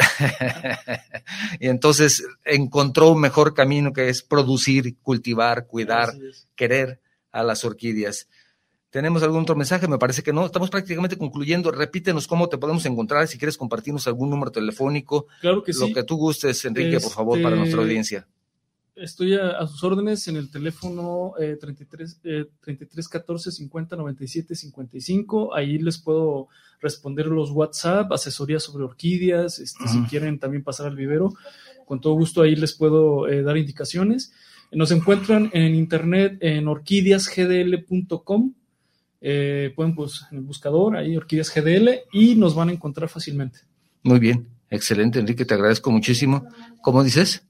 [1.59, 6.13] y entonces encontró un mejor camino que es producir, cultivar, cuidar,
[6.55, 7.01] querer
[7.31, 8.27] a las orquídeas.
[8.89, 9.87] ¿Tenemos algún otro mensaje?
[9.87, 10.45] Me parece que no.
[10.45, 11.71] Estamos prácticamente concluyendo.
[11.71, 13.27] Repítenos cómo te podemos encontrar.
[13.27, 15.27] Si quieres compartirnos algún número telefónico.
[15.41, 15.87] Claro que sí.
[15.87, 18.27] Lo que tú gustes, Enrique, por favor, para nuestra este, audiencia.
[18.95, 25.53] Estoy a, sus órdenes en el teléfono eh, 33, eh, 33 14 50 97 55.
[25.53, 26.47] Ahí les puedo
[26.81, 29.59] responder los WhatsApp, asesoría sobre orquídeas.
[29.59, 31.31] Este, Si quieren también pasar al vivero,
[31.85, 34.33] con todo gusto ahí les puedo eh, dar indicaciones.
[34.71, 38.53] Nos encuentran en internet en orquídeasgdl.com
[39.21, 43.59] eh, pueden pues en el buscador, ahí Orquídeas GDL, y nos van a encontrar fácilmente.
[44.03, 46.47] Muy bien, excelente, Enrique, te agradezco muchísimo.
[46.81, 47.43] ¿Cómo dices?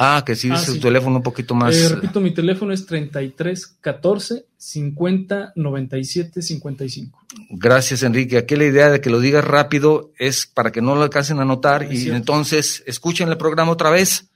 [0.00, 1.76] Ah, que sí, ah, dices tu teléfono un poquito más.
[1.76, 7.18] Eh, repito, mi teléfono es 33 14 50 97 55.
[7.50, 8.38] Gracias, Enrique.
[8.38, 11.44] Aquí la idea de que lo digas rápido es para que no lo alcancen a
[11.44, 14.27] notar y entonces escuchen el programa otra vez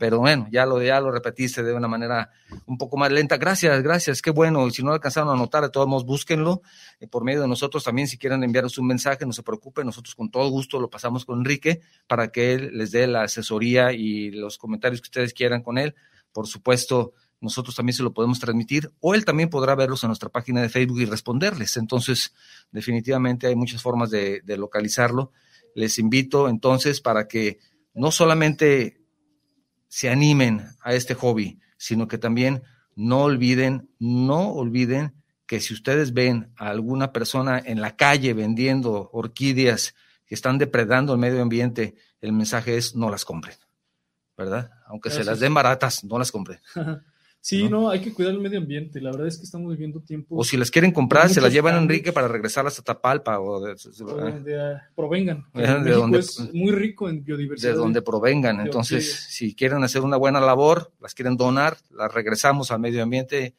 [0.00, 2.30] pero bueno, ya lo, ya lo repetiste de una manera
[2.66, 3.36] un poco más lenta.
[3.36, 4.68] Gracias, gracias, qué bueno.
[4.70, 6.62] Si no alcanzaron a anotar, de todos modos, búsquenlo
[7.00, 8.08] eh, por medio de nosotros también.
[8.08, 11.40] Si quieren enviarnos un mensaje, no se preocupen, nosotros con todo gusto lo pasamos con
[11.40, 15.76] Enrique para que él les dé la asesoría y los comentarios que ustedes quieran con
[15.76, 15.94] él.
[16.32, 20.30] Por supuesto, nosotros también se lo podemos transmitir o él también podrá verlos en nuestra
[20.30, 21.76] página de Facebook y responderles.
[21.76, 22.34] Entonces,
[22.72, 25.32] definitivamente hay muchas formas de localizarlo.
[25.74, 27.58] Les invito entonces para que
[27.92, 28.98] no solamente
[29.88, 32.62] se animen a este hobby, sino que también
[32.94, 35.14] no olviden, no olviden
[35.46, 39.94] que si ustedes ven a alguna persona en la calle vendiendo orquídeas
[40.26, 43.56] que están depredando el medio ambiente, el mensaje es no las compren,
[44.36, 44.70] ¿verdad?
[44.86, 46.60] Aunque se las den baratas, no las compren.
[47.48, 47.88] Sí, ¿no?
[47.88, 49.00] hay que cuidar el medio ambiente.
[49.00, 50.36] La verdad es que estamos viviendo tiempo.
[50.36, 53.58] O si las quieren comprar, se las llevan a Enrique para regresarlas a Tapalpa o
[53.58, 55.46] de, donde ah, provengan.
[55.54, 57.72] De donde, es muy rico en biodiversidad.
[57.72, 58.60] De donde provengan.
[58.60, 63.54] Entonces, si quieren hacer una buena labor, las quieren donar, las regresamos al medio ambiente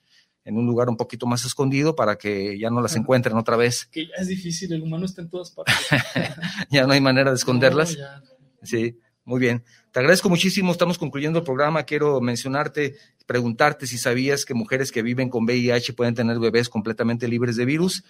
[0.46, 3.88] en un lugar un poquito más escondido para que ya no las encuentren otra vez.
[3.88, 5.76] Que ya es difícil, el humano está en todas partes.
[6.70, 7.98] ya no hay manera de esconderlas.
[8.62, 9.64] Sí, muy bien.
[9.92, 11.82] Te agradezco muchísimo, estamos concluyendo el programa.
[11.82, 17.28] Quiero mencionarte preguntarte si sabías que mujeres que viven con VIH pueden tener bebés completamente
[17.28, 18.04] libres de virus.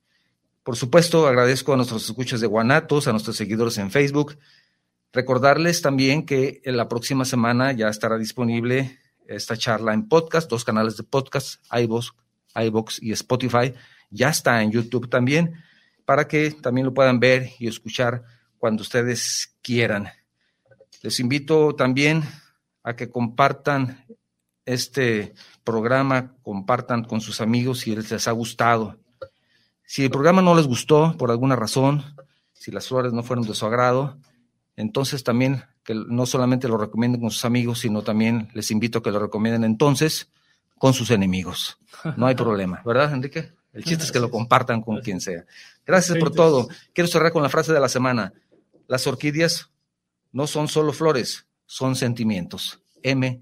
[0.61, 4.37] Por supuesto, agradezco a nuestros escuchas de Guanatos, a nuestros seguidores en Facebook.
[5.13, 10.65] Recordarles también que en la próxima semana ya estará disponible esta charla en podcast, dos
[10.65, 12.09] canales de podcast, iVoox,
[12.55, 13.73] iVoox y Spotify.
[14.09, 15.53] Ya está en YouTube también,
[16.03, 18.25] para que también lo puedan ver y escuchar
[18.59, 20.09] cuando ustedes quieran.
[21.01, 22.23] Les invito también
[22.83, 24.05] a que compartan
[24.65, 25.33] este
[25.63, 28.99] programa, compartan con sus amigos si les ha gustado.
[29.85, 32.03] Si el programa no les gustó por alguna razón,
[32.53, 34.17] si las flores no fueron de su agrado,
[34.75, 39.03] entonces también que no solamente lo recomienden con sus amigos, sino también les invito a
[39.03, 40.29] que lo recomienden entonces
[40.77, 41.79] con sus enemigos.
[42.17, 43.53] No hay problema, ¿verdad, Enrique?
[43.73, 45.45] El chiste es que lo compartan con quien sea.
[45.85, 46.67] Gracias por todo.
[46.93, 48.33] Quiero cerrar con la frase de la semana.
[48.89, 49.69] Las orquídeas
[50.31, 52.81] no son solo flores, son sentimientos.
[53.03, 53.39] M.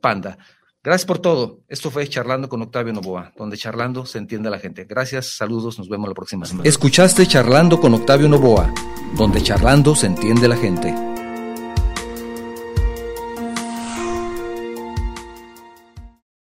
[0.00, 0.38] Panda.
[0.80, 1.58] Gracias por todo.
[1.66, 4.84] Esto fue Charlando con Octavio Novoa, donde charlando se entiende la gente.
[4.84, 6.68] Gracias, saludos, nos vemos la próxima semana.
[6.68, 8.72] Escuchaste Charlando con Octavio Novoa,
[9.16, 11.15] donde charlando se entiende la gente.